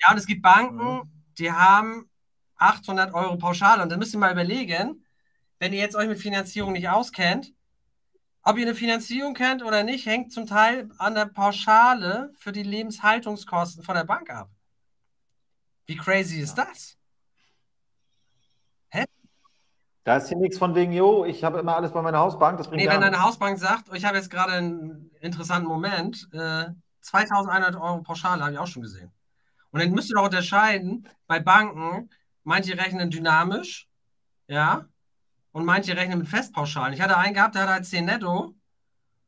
[0.00, 2.08] Ja, und es gibt Banken, die haben
[2.56, 3.82] 800 Euro Pauschale.
[3.82, 5.04] Und dann müsst ihr mal überlegen,
[5.58, 7.52] wenn ihr jetzt euch mit Finanzierung nicht auskennt,
[8.42, 12.62] ob ihr eine Finanzierung kennt oder nicht, hängt zum Teil an der Pauschale für die
[12.62, 14.48] Lebenshaltungskosten von der Bank ab.
[15.86, 16.96] Wie crazy ist das?
[18.90, 19.04] Hä?
[20.04, 22.58] Da ist hier nichts von wegen, jo, ich habe immer alles bei meiner Hausbank.
[22.58, 26.66] Das bringt nee, wenn deine Hausbank sagt, ich habe jetzt gerade einen interessanten Moment, äh,
[27.00, 29.12] 2100 Euro Pauschale habe ich auch schon gesehen.
[29.70, 32.10] Und dann müsst ihr doch unterscheiden, bei Banken,
[32.44, 33.88] manche rechnen dynamisch,
[34.46, 34.86] ja,
[35.52, 36.94] und manche rechnen mit Festpauschalen.
[36.94, 38.54] Ich hatte einen gehabt, der hatte halt 10 netto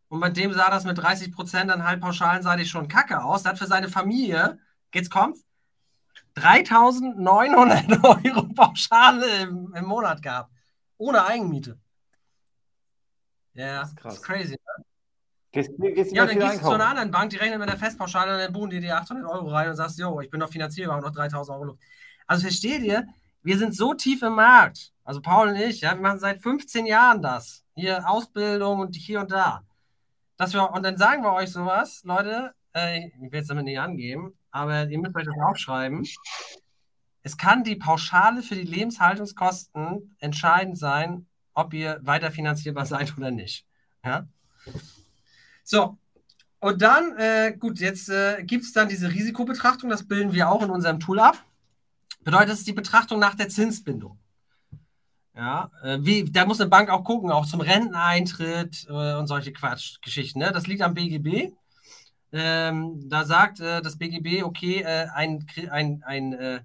[0.08, 3.42] und bei dem sah das mit 30 Prozent dann halt pauschalenseitisch schon kacke aus.
[3.42, 4.58] Der hat für seine Familie,
[4.94, 5.38] jetzt kommt,
[6.34, 10.52] 3900 Euro Pauschale im, im, Monat gehabt.
[10.96, 11.78] Ohne Eigenmiete.
[13.54, 14.14] Ja, das ist, krass.
[14.14, 14.52] Das ist crazy.
[14.52, 14.84] Ne?
[15.52, 18.34] Gehst, gehst ja, dann gehst du zu einer anderen Bank, die rechnet mit der Festpauschale
[18.34, 20.98] und dann buchen die dir 800 Euro rein und sagst, jo, ich bin noch finanzierbar
[20.98, 21.82] und noch 3000 Euro Luft.
[22.26, 23.06] Also versteht ihr,
[23.42, 24.92] wir sind so tief im Markt.
[25.02, 27.64] Also Paul und ich, ja, wir machen seit 15 Jahren das.
[27.74, 29.64] Hier Ausbildung und hier und da.
[30.36, 33.80] Dass wir, und dann sagen wir euch sowas, Leute, äh, ich will es damit nicht
[33.80, 36.06] angeben, aber ihr müsst euch das aufschreiben.
[37.22, 43.30] Es kann die Pauschale für die Lebenshaltungskosten entscheidend sein, ob ihr weiter finanzierbar seid oder
[43.30, 43.66] nicht.
[44.04, 44.28] Ja?
[45.70, 45.96] So,
[46.58, 50.64] und dann, äh, gut, jetzt äh, gibt es dann diese Risikobetrachtung, das bilden wir auch
[50.64, 51.44] in unserem Tool ab.
[52.24, 54.18] Bedeutet, das ist die Betrachtung nach der Zinsbindung.
[55.36, 59.52] Ja, äh, wie, da muss eine Bank auch gucken, auch zum Renteneintritt äh, und solche
[59.52, 60.42] Quatschgeschichten.
[60.42, 60.50] Ne?
[60.50, 61.52] Das liegt am BGB.
[62.32, 66.60] Ähm, da sagt äh, das BGB, okay, äh, ein, ein, ein äh,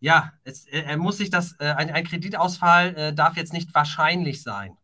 [0.00, 4.78] ja, es, er muss sich das, ein, ein Kreditausfall darf jetzt nicht wahrscheinlich sein.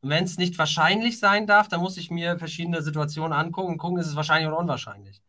[0.00, 3.78] Und wenn es nicht wahrscheinlich sein darf, dann muss ich mir verschiedene Situationen angucken und
[3.78, 5.22] gucken, ist es wahrscheinlich oder unwahrscheinlich.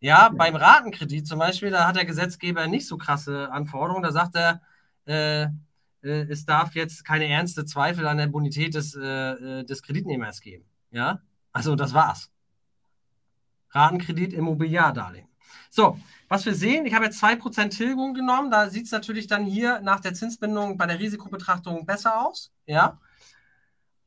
[0.00, 4.02] Ja, ja, beim Ratenkredit zum Beispiel, da hat der Gesetzgeber nicht so krasse Anforderungen.
[4.02, 4.62] Da sagt er,
[5.06, 5.48] äh,
[6.02, 9.02] äh, es darf jetzt keine ernste Zweifel an der Bonität des, äh,
[9.60, 10.64] äh, des Kreditnehmers geben.
[10.90, 11.20] Ja,
[11.52, 12.30] also das war's.
[13.70, 15.28] Ratenkredit, Immobiliardarlehen.
[15.68, 18.50] So, was wir sehen, ich habe jetzt 2% Tilgung genommen.
[18.50, 22.52] Da sieht es natürlich dann hier nach der Zinsbindung bei der Risikobetrachtung besser aus.
[22.66, 22.98] Ja.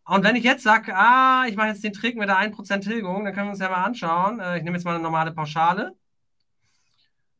[0.05, 3.23] Und wenn ich jetzt sage, ah, ich mache jetzt den Trick mit der 1% Tilgung,
[3.23, 4.39] dann können wir uns ja mal anschauen.
[4.39, 5.95] Äh, ich nehme jetzt mal eine normale Pauschale.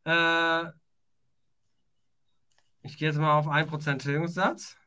[0.06, 0.66] Äh,
[2.82, 4.78] ich gehe jetzt mal auf 1% Tilgungssatz.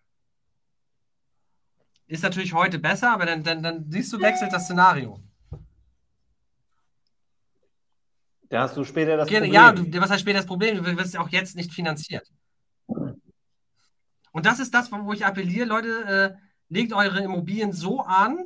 [2.07, 5.21] Ist natürlich heute besser, aber dann, dann, dann siehst du, wechselt das Szenario.
[8.49, 9.53] Da hast du später das Problem.
[9.53, 10.77] Ja, du, was heißt später das Problem?
[10.77, 12.31] Du wirst ja auch jetzt nicht finanziert.
[12.87, 18.45] Und das ist das, wo ich appelliere, Leute, äh, legt eure Immobilien so an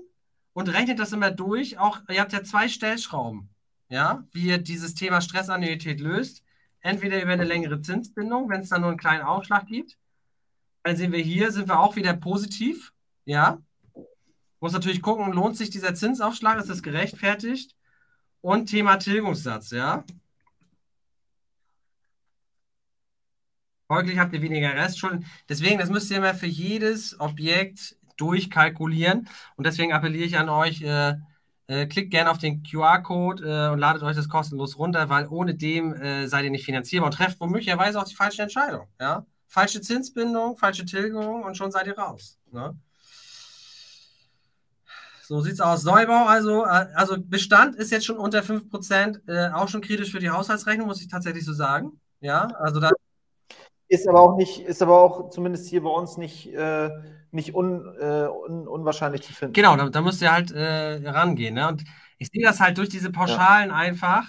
[0.52, 1.78] und rechnet das immer durch.
[1.78, 3.48] Auch ihr habt ja zwei Stellschrauben,
[3.88, 6.42] ja, wie ihr dieses Thema Stressannuität löst.
[6.80, 9.98] Entweder über eine längere Zinsbindung, wenn es dann nur einen kleinen Aufschlag gibt.
[10.82, 12.92] Dann sehen wir hier, sind wir auch wieder positiv,
[13.26, 13.60] ja.
[14.60, 17.76] Muss natürlich gucken, lohnt sich dieser Zinsaufschlag, ist das gerechtfertigt?
[18.40, 20.04] Und Thema Tilgungssatz, ja.
[23.88, 25.26] Folglich habt ihr weniger Restschulden.
[25.48, 29.28] Deswegen, das müsst ihr immer für jedes Objekt durchkalkulieren.
[29.56, 31.14] Und deswegen appelliere ich an euch, äh,
[31.66, 35.54] äh, klickt gerne auf den QR-Code äh, und ladet euch das kostenlos runter, weil ohne
[35.54, 38.88] dem äh, seid ihr nicht finanzierbar und trefft womöglicherweise auch die falsche Entscheidung.
[39.00, 39.24] Ja?
[39.46, 42.38] Falsche Zinsbindung, falsche Tilgung und schon seid ihr raus.
[42.50, 42.76] Ne?
[45.30, 45.84] So sieht es aus.
[45.84, 50.18] Neubau, also, äh, also Bestand ist jetzt schon unter 5%, äh, auch schon kritisch für
[50.18, 52.00] die Haushaltsrechnung, muss ich tatsächlich so sagen.
[52.20, 52.90] Ja, also da.
[53.90, 56.90] Ist aber auch nicht, ist aber auch zumindest hier bei uns nicht, äh,
[57.32, 59.52] nicht un, äh, un, unwahrscheinlich zu finden.
[59.52, 61.56] Genau, da, da müsst ihr halt äh, rangehen.
[61.56, 61.66] Ne?
[61.66, 61.82] Und
[62.16, 63.74] ich sehe das halt durch diese Pauschalen ja.
[63.74, 64.26] einfach,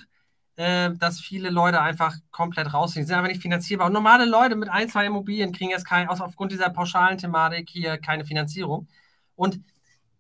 [0.56, 3.04] äh, dass viele Leute einfach komplett rausgehen.
[3.06, 3.86] Die sind aber nicht finanzierbar.
[3.86, 7.70] Und normale Leute mit ein, zwei Immobilien kriegen jetzt kein, aus, aufgrund dieser pauschalen Thematik
[7.70, 8.88] hier keine Finanzierung.
[9.36, 9.60] Und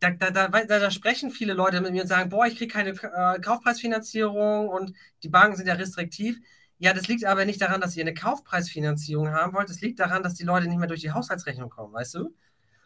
[0.02, 2.92] da, da, da, da, sprechen viele Leute mit mir und sagen, boah, ich kriege keine
[2.92, 6.39] äh, Kaufpreisfinanzierung und die Banken sind ja restriktiv.
[6.82, 9.70] Ja, das liegt aber nicht daran, dass ihr eine Kaufpreisfinanzierung haben wollt.
[9.70, 12.34] Das liegt daran, dass die Leute nicht mehr durch die Haushaltsrechnung kommen, weißt du?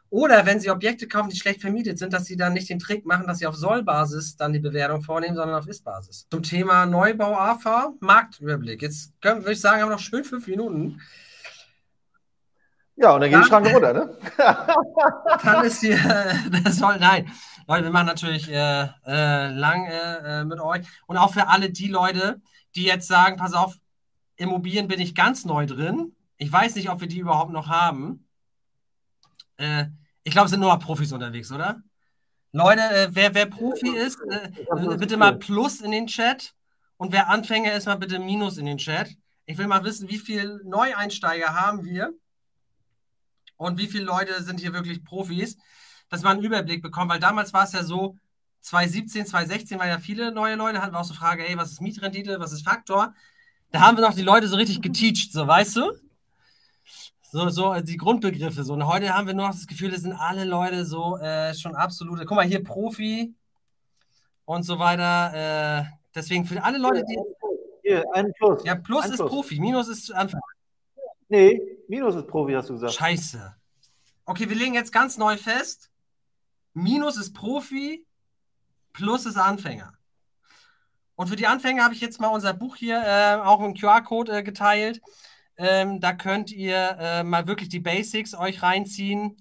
[0.10, 3.06] Oder wenn sie Objekte kaufen, die schlecht vermietet sind, dass sie dann nicht den Trick
[3.06, 6.28] machen, dass sie auf Sollbasis dann die Bewertung vornehmen, sondern auf Ist-Basis.
[6.30, 8.82] Zum Thema Neubau AFA, Marktüberblick.
[8.82, 11.00] Jetzt können, würde ich sagen, haben wir noch schön fünf Minuten.
[12.98, 14.18] Ja, und dann geht die Schranke runter, ne?
[15.42, 15.98] dann ist hier,
[16.66, 17.32] das soll, nein.
[17.66, 20.86] Leute, wir machen natürlich äh, äh, lang äh, mit euch.
[21.08, 22.42] Und auch für alle die Leute,
[22.76, 23.78] die jetzt sagen, pass auf,
[24.38, 26.16] Immobilien bin ich ganz neu drin.
[26.38, 28.28] Ich weiß nicht, ob wir die überhaupt noch haben.
[29.58, 29.86] Äh,
[30.24, 31.82] ich glaube, es sind nur Profis unterwegs, oder?
[32.52, 34.50] Leute, äh, wer, wer Profi ist, äh,
[34.98, 36.54] bitte mal Plus in den Chat.
[36.98, 39.16] Und wer Anfänger ist, mal bitte Minus in den Chat.
[39.46, 42.14] Ich will mal wissen, wie viele Neueinsteiger haben wir
[43.58, 45.58] und wie viele Leute sind hier wirklich Profis,
[46.10, 48.18] dass man einen Überblick bekommt, weil damals war es ja so,
[48.62, 51.82] 2017, 2016 waren ja viele neue Leute, hatten wir auch so Frage, ey, was ist
[51.82, 53.14] Mietrendite, was ist Faktor?
[53.76, 55.92] Da haben wir noch die Leute so richtig geteacht, so weißt du?
[57.24, 58.64] So, so die Grundbegriffe.
[58.64, 58.72] So.
[58.72, 61.76] Und heute haben wir nur noch das Gefühl, das sind alle Leute so äh, schon
[61.76, 62.26] absolute.
[62.26, 63.36] Guck mal, hier Profi
[64.46, 65.82] und so weiter.
[65.82, 65.84] Äh,
[66.16, 67.20] deswegen für alle Leute, die.
[67.84, 68.64] Hier, ein Plus.
[68.64, 69.30] Ja, Plus ein ist Plus.
[69.30, 70.40] Profi, Minus ist Anfang.
[71.28, 71.60] Nee,
[71.90, 72.94] Minus ist Profi, hast du gesagt.
[72.94, 73.58] Scheiße.
[74.24, 75.92] Okay, wir legen jetzt ganz neu fest.
[76.74, 78.06] Minus ist Profi,
[78.94, 79.92] Plus ist Anfänger.
[81.16, 84.40] Und für die Anfänger habe ich jetzt mal unser Buch hier äh, auch im QR-Code
[84.40, 85.02] äh, geteilt.
[85.58, 89.38] Ähm, da könnt ihr äh, mal wirklich die Basics euch reinziehen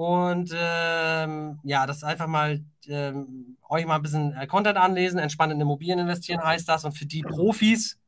[0.00, 5.18] und ähm, ja, das einfach mal ähm, euch mal ein bisschen äh, Content anlesen.
[5.18, 6.86] Entspannt in Immobilien investieren heißt das.
[6.86, 7.98] Und für die Profis,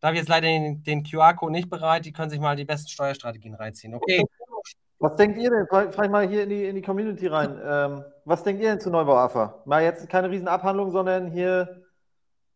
[0.00, 2.06] da habe ich jetzt leider den, den QR-Code nicht bereit.
[2.06, 3.94] Die können sich mal die besten Steuerstrategien reinziehen.
[3.94, 4.24] Okay.
[5.00, 5.66] Was denkt ihr denn?
[5.66, 7.60] Frag mal hier in die, in die Community rein.
[7.62, 9.60] Ähm, was denkt ihr denn zu Neubau AFA?
[9.66, 11.81] Mal jetzt keine Riesenabhandlung, sondern hier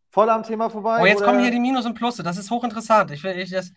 [0.09, 1.01] voll am Thema vorbei.
[1.01, 1.27] Oh, jetzt oder?
[1.27, 2.23] kommen hier die Minus und Plusse.
[2.23, 3.11] Das ist hochinteressant.
[3.11, 3.71] Ich, ich, das...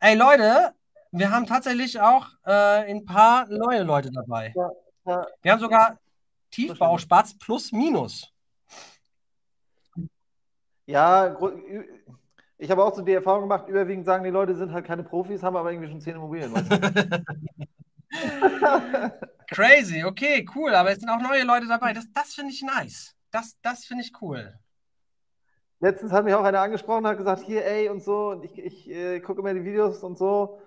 [0.00, 0.72] Ey, Leute,
[1.10, 4.52] wir haben tatsächlich auch äh, ein paar neue Leute dabei.
[4.56, 4.70] Ja,
[5.06, 5.26] ja.
[5.42, 5.98] Wir haben sogar
[6.50, 8.32] Tiefbau, Spatz plus Minus.
[10.86, 11.36] Ja,
[12.58, 15.42] ich habe auch so die Erfahrung gemacht, überwiegend sagen die Leute sind halt keine Profis,
[15.42, 16.52] haben aber irgendwie schon zehn Immobilien.
[19.48, 21.92] Crazy, okay, cool, aber es sind auch neue Leute dabei.
[21.92, 23.14] Das, das finde ich nice.
[23.30, 24.58] Das, das finde ich cool.
[25.82, 28.88] Letztens hat mich auch einer angesprochen, hat gesagt, hier, ey, und so, und ich, ich
[28.88, 30.60] äh, gucke immer die Videos und so,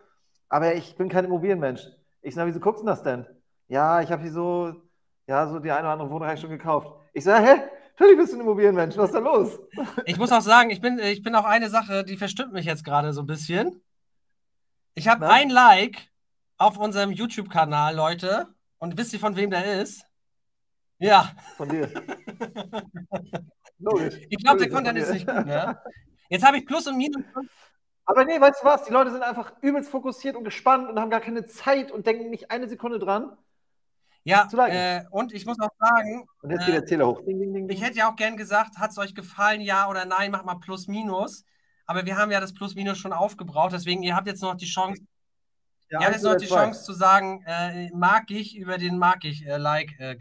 [0.50, 1.88] aber ich bin kein Immobilienmensch.
[2.22, 3.26] Ich sage, wieso guckst du das denn?
[3.70, 4.74] Ja, ich habe hier so,
[5.26, 6.90] ja, so die eine oder andere Wohnung schon gekauft.
[7.14, 7.62] Ich sage, hä?
[7.98, 8.98] Natürlich bist du ein Immobilienmensch.
[8.98, 9.58] Was ist da los?
[10.06, 12.84] Ich muss auch sagen, ich bin, ich bin auch eine Sache, die verstimmt mich jetzt
[12.84, 13.82] gerade so ein bisschen.
[14.96, 16.10] Ich habe ein Like
[16.58, 18.50] auf unserem YouTube-Kanal, Leute.
[18.80, 20.06] Und wisst ihr, von wem der ist?
[20.98, 21.32] Ja.
[21.58, 21.90] Von dir.
[23.80, 24.16] Logisch.
[24.30, 25.78] Ich glaube, der Content ist nicht gut, ne?
[26.30, 27.24] Jetzt habe ich Plus und Minus.
[28.06, 28.86] Aber nee, weißt du was?
[28.86, 32.30] Die Leute sind einfach übelst fokussiert und gespannt und haben gar keine Zeit und denken
[32.30, 33.36] nicht eine Sekunde dran.
[34.24, 37.22] Ja, äh, und ich muss auch sagen, und jetzt geht der Zähler hoch.
[37.26, 40.06] Ding, ding, ding, ich hätte ja auch gern gesagt, hat es euch gefallen, ja oder
[40.06, 41.46] nein, macht mal Plus Minus.
[41.86, 44.66] Aber wir haben ja das Plus Minus schon aufgebraucht, deswegen ihr habt jetzt noch die
[44.66, 45.04] Chance,
[45.92, 49.24] ja, ihr habt jetzt noch die Chance zu sagen, äh, mag ich über den mag
[49.26, 50.16] ich äh, Like äh.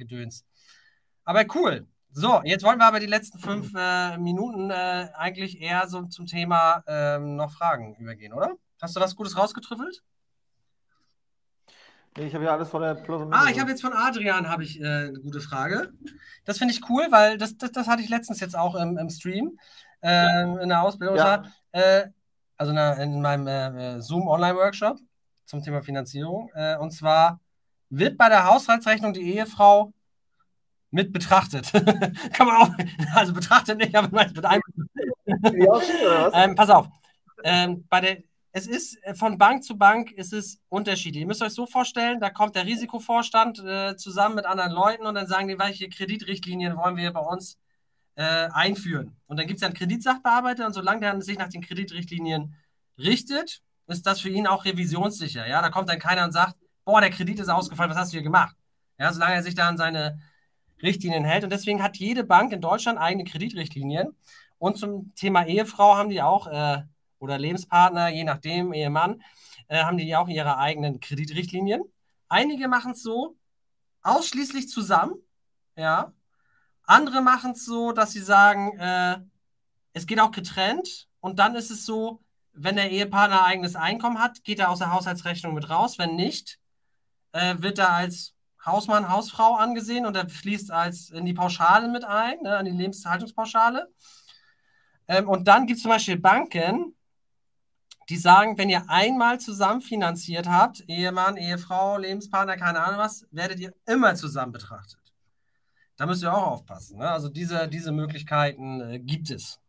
[1.24, 1.86] Aber cool.
[2.12, 6.26] So, jetzt wollen wir aber die letzten fünf äh, Minuten äh, eigentlich eher so zum
[6.26, 8.54] Thema ähm, noch Fragen übergehen, oder?
[8.80, 10.02] Hast du was Gutes rausgetrüffelt?
[12.16, 14.62] Nee, ich habe ja alles von der Plus Ah, ich habe jetzt von Adrian habe
[14.62, 15.92] ich äh, eine gute Frage.
[16.44, 19.10] Das finde ich cool, weil das, das, das hatte ich letztens jetzt auch im, im
[19.10, 19.58] Stream
[20.00, 21.16] äh, in der Ausbildung.
[21.16, 21.42] Ja.
[21.72, 22.08] Äh,
[22.56, 24.98] also in, der, in meinem äh, Zoom Online Workshop
[25.44, 26.50] zum Thema Finanzierung.
[26.54, 27.40] Äh, und zwar
[27.90, 29.92] wird bei der Haushaltsrechnung die Ehefrau
[30.94, 31.72] mit betrachtet.
[32.32, 32.70] Kann man auch,
[33.14, 34.62] also betrachtet nicht, aber mit einem.
[36.32, 36.88] ähm, pass auf.
[37.42, 38.18] Ähm, bei der,
[38.52, 41.22] es ist äh, von Bank zu Bank ist es unterschiedlich.
[41.22, 45.16] Ihr müsst euch so vorstellen, da kommt der Risikovorstand äh, zusammen mit anderen Leuten und
[45.16, 47.58] dann sagen die, welche Kreditrichtlinien wollen wir bei uns
[48.14, 49.16] äh, einführen.
[49.26, 52.54] Und dann gibt es ja einen Kreditsachbearbeiter und solange der sich nach den Kreditrichtlinien
[52.96, 55.46] richtet, ist das für ihn auch revisionssicher.
[55.46, 58.16] Ja, da kommt dann keiner und sagt, boah, der Kredit ist ausgefallen, was hast du
[58.16, 58.54] hier gemacht?
[58.98, 60.20] Ja, solange er sich da an seine
[60.82, 61.44] Richtlinien hält.
[61.44, 64.16] Und deswegen hat jede Bank in Deutschland eigene Kreditrichtlinien.
[64.58, 66.82] Und zum Thema Ehefrau haben die auch äh,
[67.18, 69.22] oder Lebenspartner, je nachdem, Ehemann,
[69.68, 71.82] äh, haben die auch ihre eigenen Kreditrichtlinien.
[72.28, 73.36] Einige machen es so,
[74.02, 75.14] ausschließlich zusammen,
[75.76, 76.12] ja.
[76.86, 79.18] Andere machen es so, dass sie sagen, äh,
[79.94, 82.20] es geht auch getrennt und dann ist es so,
[82.52, 85.98] wenn der Ehepartner eigenes Einkommen hat, geht er aus der Haushaltsrechnung mit raus.
[85.98, 86.58] Wenn nicht,
[87.32, 88.33] äh, wird er als
[88.64, 92.70] Hausmann, Hausfrau angesehen und er fließt als in die Pauschale mit ein, ne, an die
[92.70, 93.92] Lebenshaltungspauschale.
[95.08, 96.94] Ähm, und dann gibt es zum Beispiel Banken,
[98.08, 103.58] die sagen, wenn ihr einmal zusammen finanziert habt, Ehemann, Ehefrau, Lebenspartner, keine Ahnung was, werdet
[103.60, 105.00] ihr immer zusammen betrachtet.
[105.96, 106.98] Da müsst ihr auch aufpassen.
[106.98, 107.10] Ne?
[107.10, 109.60] Also diese, diese Möglichkeiten äh, gibt es.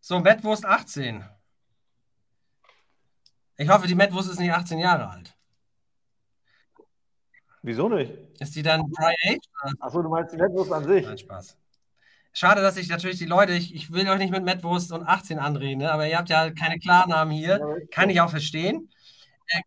[0.00, 1.24] So, Mettwurst 18.
[3.56, 5.36] Ich hoffe, die Mettwurst ist nicht 18 Jahre alt.
[7.62, 8.12] Wieso nicht?
[8.38, 9.74] Ist die dann Dry Age?
[9.80, 11.04] Achso, du meinst die Mettwurst an sich?
[11.04, 11.56] Nein, Spaß.
[12.32, 15.38] Schade, dass ich natürlich die Leute, ich, ich will euch nicht mit Mettwurst und 18
[15.38, 15.92] anreden, ne?
[15.92, 17.60] aber ihr habt ja keine Klarnamen hier.
[17.90, 18.88] Kann ich auch verstehen.
[19.48, 19.60] Äh,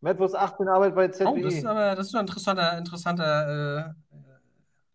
[0.00, 1.26] Mettwurst 18 arbeitet bei ZWI.
[1.26, 3.94] Oh, das ist aber das ist ein interessanter, interessanter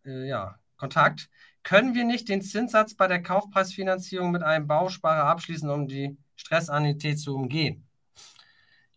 [0.05, 1.29] äh, äh, ja, Kontakt.
[1.63, 7.19] Können wir nicht den Zinssatz bei der Kaufpreisfinanzierung mit einem Bausparer abschließen, um die Stressanität
[7.19, 7.87] zu umgehen?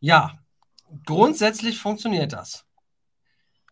[0.01, 0.39] Ja,
[1.07, 2.67] grundsätzlich funktioniert das.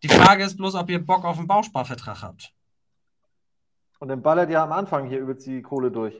[0.03, 2.53] Die Frage ist bloß, ob ihr Bock auf einen Bausparvertrag habt.
[3.99, 6.15] Und dann ballert ja am Anfang hier über die Kohle durch.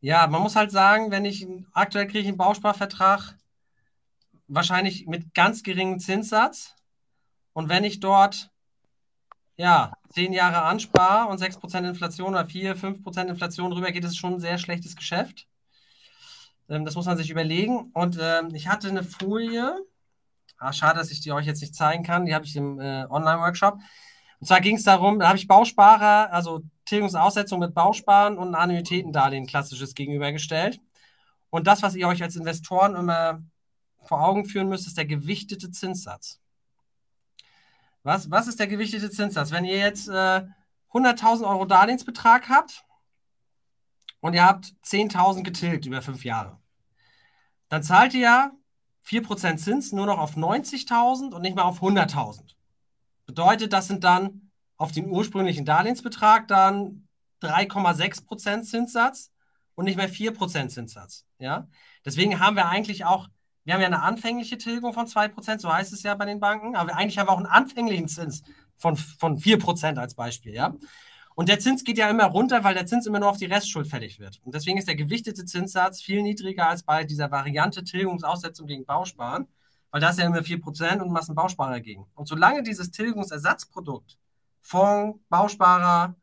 [0.00, 3.36] Ja, man muss halt sagen, wenn ich aktuell kriege ich einen Bausparvertrag,
[4.48, 6.74] wahrscheinlich mit ganz geringem Zinssatz.
[7.52, 8.50] Und wenn ich dort
[9.56, 14.16] ja, zehn Jahre anspare und 6% Inflation oder 4, 5% Inflation rüber geht, ist es
[14.16, 15.46] schon ein sehr schlechtes Geschäft.
[16.68, 17.90] Ähm, das muss man sich überlegen.
[17.94, 19.76] Und ähm, ich hatte eine Folie.
[20.58, 22.26] Ah, schade, dass ich die euch jetzt nicht zeigen kann.
[22.26, 23.78] Die habe ich im äh, Online-Workshop.
[24.40, 29.46] Und zwar ging es darum, da habe ich Bausparer, also Tilgungsaussetzung mit Bausparen und Annuitätendarlehen
[29.46, 30.80] klassisches gegenübergestellt.
[31.50, 33.42] Und das, was ihr euch als Investoren immer
[34.02, 36.40] vor Augen führen müsst, ist der gewichtete Zinssatz.
[38.02, 39.50] Was, was ist der gewichtete Zinssatz?
[39.50, 40.42] Wenn ihr jetzt äh,
[40.92, 42.84] 100.000 Euro Darlehensbetrag habt
[44.20, 46.60] und ihr habt 10.000 getilgt über fünf Jahre,
[47.68, 48.50] dann zahlt ihr ja
[49.06, 52.54] 4% Zins nur noch auf 90.000 und nicht mehr auf 100.000.
[53.26, 57.08] Bedeutet, das sind dann auf den ursprünglichen Darlehensbetrag dann
[57.42, 59.32] 3,6% Zinssatz
[59.74, 61.24] und nicht mehr 4% Zinssatz.
[61.38, 61.68] Ja?
[62.04, 63.28] Deswegen haben wir eigentlich auch,
[63.64, 66.76] wir haben ja eine anfängliche Tilgung von 2%, so heißt es ja bei den Banken,
[66.76, 68.42] aber eigentlich haben wir auch einen anfänglichen Zins
[68.76, 70.54] von, von 4% als Beispiel.
[70.54, 70.74] Ja?
[71.36, 73.86] Und der Zins geht ja immer runter, weil der Zins immer nur auf die Restschuld
[73.86, 74.40] fällig wird.
[74.42, 79.46] Und deswegen ist der gewichtete Zinssatz viel niedriger als bei dieser Variante Tilgungsaussetzung gegen Bausparen.
[79.90, 82.06] Weil da ist ja immer 4% und machst einen Bausparer dagegen.
[82.14, 84.16] Und solange dieses Tilgungsersatzprodukt,
[84.62, 86.16] Fonds, Bausparer,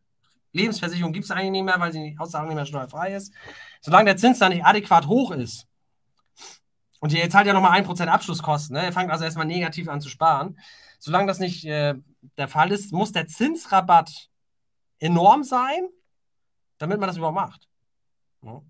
[0.51, 2.18] Lebensversicherung gibt es eigentlich nicht mehr, weil nicht
[2.55, 3.34] mehr steuerfrei ist,
[3.82, 5.68] solange der Zins da nicht adäquat hoch ist,
[6.99, 8.86] und ihr zahlt ja nochmal 1% Abschlusskosten, ne?
[8.86, 10.57] ihr fangt also erstmal negativ an zu sparen,
[10.99, 11.95] solange das nicht äh,
[12.38, 14.30] der Fall ist, muss der Zinsrabatt
[15.04, 15.89] enorm sein,
[16.78, 17.68] damit man das überhaupt macht.
[18.41, 18.62] Ja.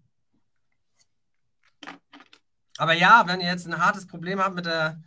[2.77, 4.99] Aber ja, wenn ihr jetzt ein hartes Problem habt mit der,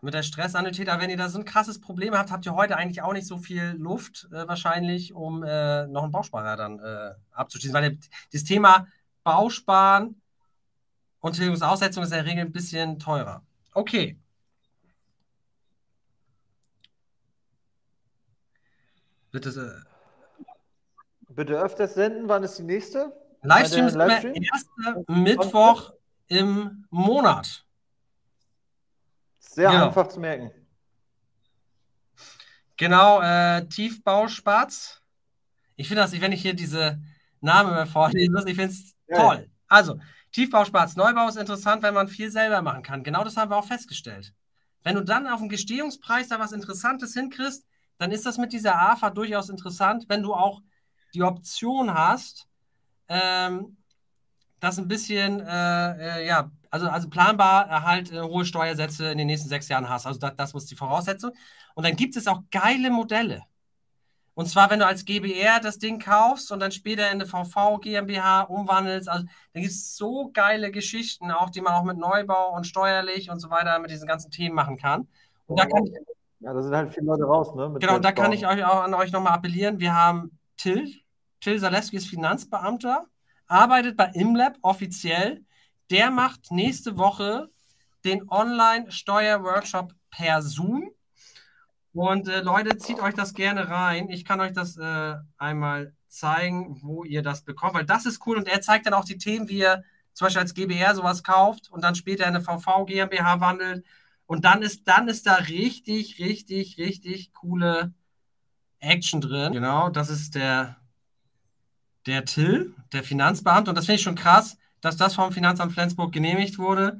[0.00, 3.02] mit der Stressanität, wenn ihr da so ein krasses Problem habt, habt ihr heute eigentlich
[3.02, 7.74] auch nicht so viel Luft äh, wahrscheinlich, um äh, noch einen Bausparer dann äh, abzuschließen.
[7.74, 7.98] Weil
[8.32, 8.88] das Thema
[9.22, 10.20] Bausparen
[11.20, 13.44] und Tilgungsaussetzung ist in der Regel ein bisschen teurer.
[13.74, 14.18] Okay.
[19.32, 19.84] Bitte.
[20.38, 22.28] Äh, Bitte öfters senden.
[22.28, 23.12] Wann ist die nächste?
[23.42, 25.92] Livestream ist immer erster Mittwoch
[26.28, 27.64] im Monat.
[29.40, 29.86] Sehr genau.
[29.86, 30.52] einfach zu merken.
[32.76, 35.00] Genau, äh, Tiefbauspatz.
[35.76, 37.02] Ich finde das, wenn ich hier diese
[37.40, 39.50] Namen vorlesen muss, ich finde es ja, toll.
[39.66, 39.98] Also,
[40.32, 43.02] Tiefbauspatz, Neubau ist interessant, wenn man viel selber machen kann.
[43.02, 44.32] Genau das haben wir auch festgestellt.
[44.82, 47.66] Wenn du dann auf dem Gestehungspreis da was Interessantes hinkriegst,
[47.98, 50.60] dann ist das mit dieser AFA durchaus interessant, wenn du auch
[51.14, 52.48] die Option hast,
[53.08, 53.76] ähm,
[54.60, 59.18] das ein bisschen, äh, äh, ja, also, also planbar äh, halt äh, hohe Steuersätze in
[59.18, 60.06] den nächsten sechs Jahren hast.
[60.06, 61.32] Also das, das muss die Voraussetzung.
[61.74, 63.42] Und dann gibt es auch geile Modelle.
[64.34, 67.78] Und zwar, wenn du als GBR das Ding kaufst und dann später in eine VV
[67.80, 72.54] GmbH umwandelst, also da gibt es so geile Geschichten, auch die man auch mit Neubau
[72.54, 75.06] und steuerlich und so weiter mit diesen ganzen Themen machen kann.
[75.46, 75.92] Und da kann ich,
[76.42, 77.74] ja, da sind halt viele Leute raus, ne?
[77.78, 79.78] genau, und da kann ich euch auch an euch nochmal appellieren.
[79.78, 80.92] Wir haben Till,
[81.40, 83.06] Till Zaleski ist Finanzbeamter,
[83.46, 85.44] arbeitet bei ImLab offiziell.
[85.90, 87.48] Der macht nächste Woche
[88.04, 90.90] den Online-Steuer-Workshop per Zoom.
[91.92, 94.08] Und äh, Leute, zieht euch das gerne rein.
[94.08, 98.36] Ich kann euch das äh, einmal zeigen, wo ihr das bekommt, weil das ist cool.
[98.36, 99.84] Und er zeigt dann auch die Themen, wie ihr
[100.14, 103.84] zum Beispiel als GBR sowas kauft und dann später eine VV GmbH wandelt.
[104.32, 107.92] Und dann ist, dann ist da richtig, richtig, richtig coole
[108.78, 109.52] Action drin.
[109.52, 110.78] Genau, das ist der,
[112.06, 113.70] der Till, der Finanzbeamte.
[113.70, 116.98] Und das finde ich schon krass, dass das vom Finanzamt Flensburg genehmigt wurde.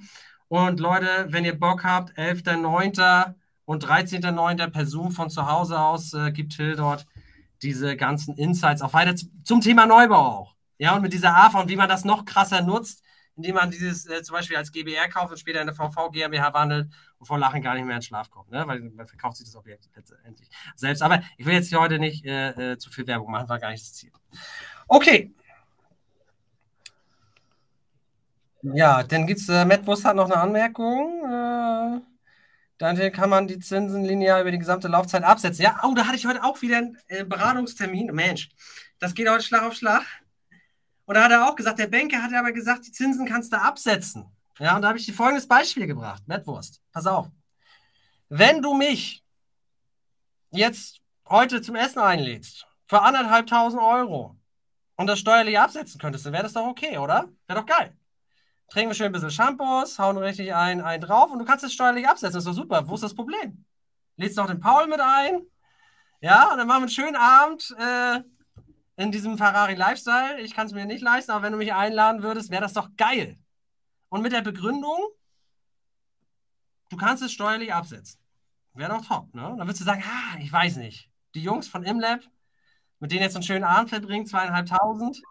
[0.48, 3.32] Und Leute, wenn ihr Bock habt, 11.09.
[3.64, 4.68] und 13.09.
[4.68, 7.06] per Zoom von zu Hause aus äh, gibt Till dort
[7.62, 10.54] diese ganzen Insights auch weiter zum Thema Neubau auch.
[10.76, 13.02] Ja, und mit dieser AFA und wie man das noch krasser nutzt,
[13.36, 16.52] indem man dieses äh, zum Beispiel als GBR kauft und später in eine VV GmbH
[16.52, 16.92] wandelt
[17.22, 18.66] und vor Lachen gar nicht mehr in Schlaf kommt, ne?
[18.66, 21.02] weil man verkauft sich das Objekt letztendlich selbst.
[21.02, 23.70] Aber ich will jetzt hier heute nicht äh, äh, zu viel Werbung machen, war gar
[23.70, 24.10] nicht das Ziel.
[24.88, 25.32] Okay.
[28.62, 31.22] Ja, dann gibt es, äh, Matt Bus hat noch eine Anmerkung.
[31.24, 32.00] Äh,
[32.78, 35.62] dann kann man die Zinsen linear über die gesamte Laufzeit absetzen.
[35.62, 38.12] Ja, oh, da hatte ich heute auch wieder einen äh, Beratungstermin.
[38.12, 38.50] Mensch,
[38.98, 40.02] das geht heute Schlag auf Schlag.
[41.04, 43.60] Und da hat er auch gesagt, der Banker hat aber gesagt, die Zinsen kannst du
[43.60, 44.26] absetzen.
[44.58, 46.22] Ja, und da habe ich dir folgendes Beispiel gebracht.
[46.26, 47.28] Mettwurst, pass auf.
[48.28, 49.24] Wenn du mich
[50.50, 54.36] jetzt heute zum Essen einlädst, für anderthalbtausend Euro
[54.96, 57.28] und das steuerlich absetzen könntest, dann wäre das doch okay, oder?
[57.46, 57.96] Wäre doch geil.
[58.68, 61.72] Trinken wir schön ein bisschen Shampoos, hauen richtig ein, ein drauf und du kannst es
[61.72, 62.34] steuerlich absetzen.
[62.34, 62.88] Das ist doch super.
[62.88, 63.64] Wo ist das Problem?
[64.16, 65.42] Lädst noch den Paul mit ein.
[66.20, 68.20] Ja, und dann machen wir einen schönen Abend äh,
[68.96, 70.40] in diesem Ferrari Lifestyle.
[70.40, 72.90] Ich kann es mir nicht leisten, aber wenn du mich einladen würdest, wäre das doch
[72.96, 73.38] geil.
[74.12, 74.98] Und mit der Begründung,
[76.90, 78.20] du kannst es steuerlich absetzen.
[78.74, 79.40] Wäre doch top, ne?
[79.40, 81.08] Dann würdest du sagen, ah, ich weiß nicht.
[81.34, 82.20] Die Jungs von ImLab,
[83.00, 85.22] mit denen jetzt einen schönen Abend verbringen, zweieinhalbtausend.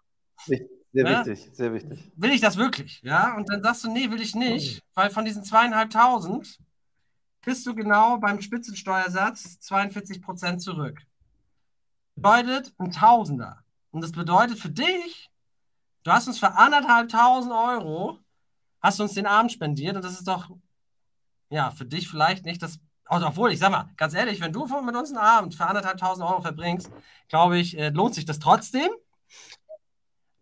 [0.47, 0.59] Sehr
[0.93, 1.23] ne?
[1.25, 2.11] wichtig, sehr wichtig.
[2.15, 3.03] Will ich das wirklich?
[3.03, 6.57] Ja, und dann sagst du, nee, will ich nicht, weil von diesen zweieinhalbtausend
[7.43, 10.99] kriegst du genau beim Spitzensteuersatz 42 Prozent zurück.
[12.15, 13.63] Bedeutet ein Tausender.
[13.91, 15.29] Und das bedeutet für dich,
[16.01, 18.20] du hast uns für anderthalbtausend Euro,
[18.81, 20.49] hast du uns den Abend spendiert und das ist doch,
[21.49, 22.79] ja, für dich vielleicht nicht das
[23.11, 25.97] also, obwohl, ich sag mal, ganz ehrlich, wenn du mit uns einen Abend für anderthalb
[25.97, 26.89] tausend Euro verbringst,
[27.27, 28.87] glaube ich, äh, lohnt sich das trotzdem.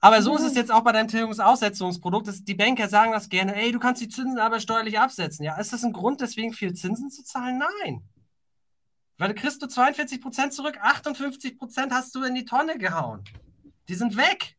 [0.02, 2.48] Aber so ist es jetzt auch bei deinem Tilgungsaussetzungsprodukt.
[2.48, 5.44] Die Banker sagen das gerne, ey, du kannst die Zinsen aber steuerlich absetzen.
[5.44, 7.60] Ja, ist das ein Grund, deswegen viel Zinsen zu zahlen?
[7.82, 8.08] Nein.
[9.18, 13.24] Weil du kriegst du 42 Prozent zurück, 58 Prozent hast du in die Tonne gehauen.
[13.88, 14.59] Die sind weg.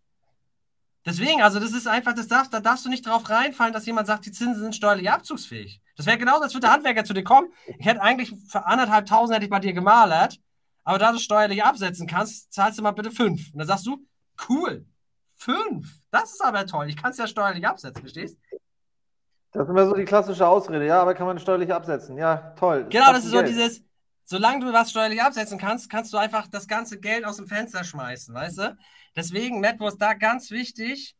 [1.06, 4.06] Deswegen, also das ist einfach, das darf, da darfst du nicht drauf reinfallen, dass jemand
[4.06, 5.80] sagt, die Zinsen sind steuerlich abzugsfähig.
[5.96, 7.48] Das wäre genauso, als würde der Handwerker zu dir kommen.
[7.78, 10.38] Ich hätte eigentlich für anderthalb Tausend hätte ich bei dir gemalert,
[10.84, 13.52] aber da du steuerlich absetzen kannst, zahlst du mal bitte fünf.
[13.52, 14.04] Und dann sagst du,
[14.48, 14.84] cool,
[15.36, 15.88] fünf.
[16.10, 16.88] Das ist aber toll.
[16.88, 18.38] Ich kann es ja steuerlich absetzen, verstehst?
[19.52, 22.16] Das ist immer so die klassische Ausrede, ja, aber kann man steuerlich absetzen.
[22.18, 22.86] Ja, toll.
[22.88, 23.82] Genau, das ist so dieses,
[24.30, 27.82] solange du was steuerlich absetzen kannst, kannst du einfach das ganze Geld aus dem Fenster
[27.82, 28.78] schmeißen, weißt du?
[29.16, 31.16] Deswegen, Matt, ist da ganz wichtig,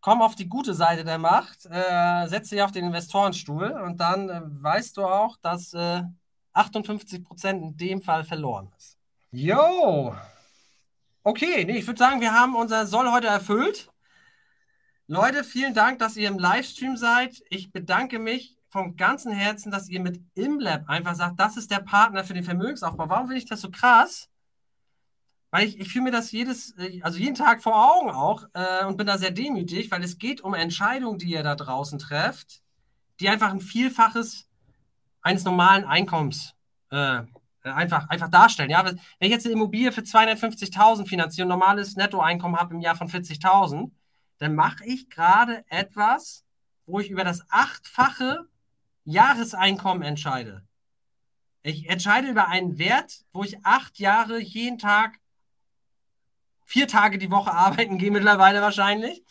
[0.00, 4.28] komm auf die gute Seite der Macht, äh, setz dich auf den Investorenstuhl und dann
[4.28, 6.02] äh, weißt du auch, dass äh,
[6.54, 8.98] 58% in dem Fall verloren ist.
[9.30, 10.12] Jo!
[11.22, 13.92] Okay, nee, ich würde sagen, wir haben unser Soll heute erfüllt.
[15.06, 17.44] Leute, vielen Dank, dass ihr im Livestream seid.
[17.48, 21.80] Ich bedanke mich vom ganzen Herzen, dass ihr mit ImLab einfach sagt, das ist der
[21.80, 23.08] Partner für den Vermögensaufbau.
[23.08, 24.28] Warum finde ich das so krass?
[25.50, 28.84] Weil ich, ich fühle mir das jedes, äh, also jeden Tag vor Augen auch äh,
[28.84, 32.62] und bin da sehr demütig, weil es geht um Entscheidungen, die ihr da draußen trefft,
[33.20, 34.48] die einfach ein Vielfaches
[35.22, 36.54] eines normalen Einkommens
[36.90, 37.22] äh,
[37.62, 38.70] einfach, einfach darstellen.
[38.70, 42.96] Ja, wenn ich jetzt eine Immobilie für 250.000 finanziere und normales Nettoeinkommen habe im Jahr
[42.96, 43.90] von 40.000,
[44.38, 46.44] dann mache ich gerade etwas,
[46.86, 48.46] wo ich über das achtfache
[49.08, 50.66] Jahreseinkommen entscheide.
[51.62, 55.18] Ich entscheide über einen Wert, wo ich acht Jahre jeden Tag,
[56.64, 59.24] vier Tage die Woche arbeiten gehe mittlerweile wahrscheinlich.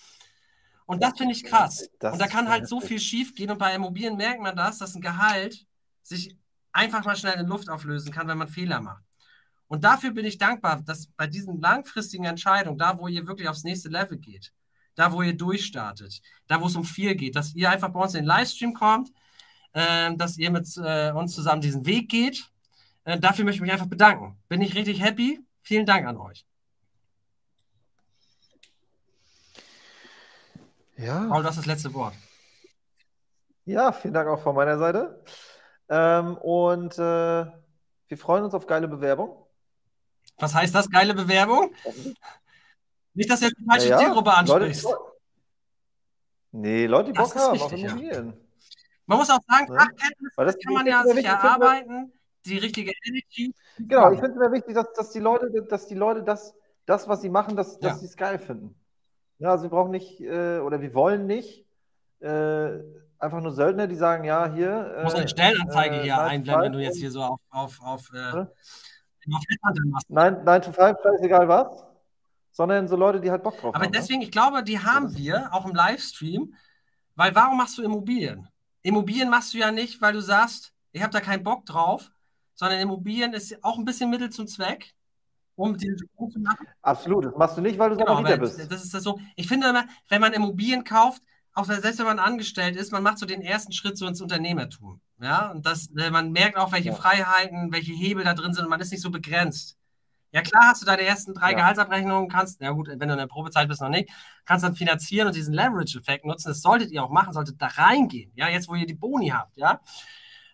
[0.85, 1.89] Und das finde ich krass.
[1.99, 3.51] Das und da kann halt so viel schief gehen.
[3.51, 5.65] Und bei Immobilien merkt man das, dass ein Gehalt
[6.01, 6.35] sich
[6.71, 9.03] einfach mal schnell in Luft auflösen kann, wenn man Fehler macht.
[9.67, 13.63] Und dafür bin ich dankbar, dass bei diesen langfristigen Entscheidungen, da wo ihr wirklich aufs
[13.63, 14.53] nächste Level geht,
[14.95, 18.15] da wo ihr durchstartet, da wo es um viel geht, dass ihr einfach bei uns
[18.15, 19.11] in den Livestream kommt,
[19.73, 22.49] dass ihr mit äh, uns zusammen diesen Weg geht.
[23.03, 24.37] Äh, dafür möchte ich mich einfach bedanken.
[24.49, 25.39] Bin ich richtig happy.
[25.61, 26.45] Vielen Dank an euch.
[30.97, 31.27] Ja.
[31.29, 32.13] Paul, das ist das letzte Wort.
[33.65, 35.23] Ja, vielen Dank auch von meiner Seite.
[35.89, 37.45] Ähm, und äh,
[38.07, 39.45] wir freuen uns auf geile Bewerbung.
[40.37, 41.73] Was heißt das, geile Bewerbung?
[43.13, 44.83] Nicht, dass du jetzt die falsche ja, Zielgruppe ansprichst.
[44.83, 44.99] Leute,
[46.51, 48.27] nee, Leute, die Bock haben auf Immobilien.
[48.27, 48.46] Ja.
[49.07, 49.79] Man muss auch sagen, ne?
[49.79, 52.11] Fachkenntnis kann man ja sich erarbeiten,
[52.45, 53.53] die richtige Energy.
[53.79, 56.53] Genau, ich finde es mir wichtig, dass, dass, die Leute, dass die Leute das,
[56.85, 58.75] das was sie machen, dass, dass sie es geil finden.
[59.39, 61.65] Ja, also wir brauchen nicht, äh, oder wir wollen nicht
[62.19, 62.79] äh,
[63.19, 64.93] einfach nur Söldner, die sagen, ja, hier.
[64.97, 68.11] Du musst eine Stellenanzeige äh, hier einblenden, wenn du jetzt hier so auf, auf, auf,
[68.13, 69.43] äh, auf
[70.09, 71.83] Nein, 9 to 5, scheißegal was.
[72.51, 73.81] Sondern so Leute, die halt Bock drauf Aber haben.
[73.83, 73.91] Aber ne?
[73.91, 74.25] deswegen, ne?
[74.25, 76.55] ich glaube, die haben wir auch im Livestream,
[77.15, 78.47] weil warum machst du Immobilien?
[78.83, 82.11] Immobilien machst du ja nicht, weil du sagst, ich habe da keinen Bock drauf,
[82.53, 84.95] sondern Immobilien ist auch ein bisschen Mittel zum Zweck
[85.57, 86.67] um den Sprung zu machen.
[86.81, 88.59] Absolut, das machst du nicht, weil du genau, wieder bist.
[88.71, 89.19] Das ist das so.
[89.35, 91.21] Ich finde immer, wenn man Immobilien kauft,
[91.53, 95.01] auch selbst wenn man angestellt ist, man macht so den ersten Schritt so ins Unternehmertum.
[95.19, 96.95] Ja, und das, äh, man merkt auch, welche ja.
[96.95, 99.76] Freiheiten, welche Hebel da drin sind und man ist nicht so begrenzt.
[100.31, 101.57] Ja, klar hast du deine ersten drei ja.
[101.57, 104.09] Gehaltsabrechnungen, kannst, ja gut, wenn du in der Probezeit bist, noch nicht,
[104.45, 106.49] kannst dann finanzieren und diesen Leverage-Effekt nutzen.
[106.49, 108.31] Das solltet ihr auch machen, solltet da reingehen.
[108.35, 109.79] Ja, jetzt, wo ihr die Boni habt, ja.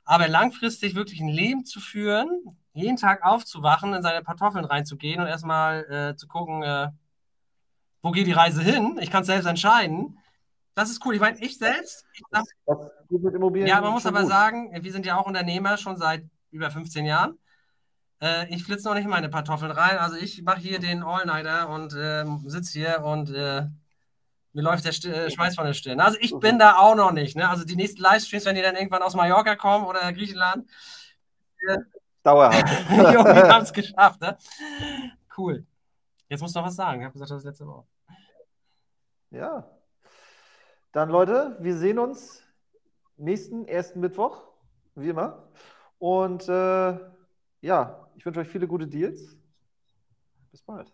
[0.05, 2.30] Aber langfristig wirklich ein Leben zu führen,
[2.74, 6.89] jeden Tag aufzuwachen, in seine Kartoffeln reinzugehen und erstmal äh, zu gucken, äh,
[8.01, 8.97] wo geht die Reise hin?
[9.01, 10.19] Ich kann es selbst entscheiden.
[10.76, 11.15] Das ist cool.
[11.15, 12.05] Ich meine, ich selbst.
[12.13, 12.78] Ich sag, das,
[13.09, 14.30] das mit Immobilien ja, man muss aber gut.
[14.30, 17.38] sagen, wir sind ja auch Unternehmer schon seit über 15 Jahren.
[18.24, 19.97] Äh, ich flitze noch nicht meine Kartoffeln rein.
[19.97, 23.67] Also ich mache hier den All-Nighter und äh, sitze hier und äh,
[24.53, 25.99] mir läuft der St äh, Schweiß von der Stirn.
[25.99, 27.36] Also ich bin da auch noch nicht.
[27.36, 27.49] Ne?
[27.49, 30.69] Also die nächsten Livestreams, wenn die dann irgendwann aus Mallorca kommen oder Griechenland,
[32.24, 32.89] Dauerhaft.
[32.89, 34.38] wir haben es geschafft, ne?
[35.38, 35.65] Cool.
[36.30, 37.01] Jetzt musst du noch was sagen.
[37.01, 37.86] Ich habe gesagt, das letzte Wort.
[39.32, 39.69] Ja.
[40.93, 42.41] Dann, Leute, wir sehen uns
[43.17, 44.43] nächsten ersten Mittwoch,
[44.95, 45.49] wie immer.
[45.99, 46.97] Und äh,
[47.61, 49.38] ja, ich wünsche euch viele gute Deals.
[50.51, 50.93] Bis bald.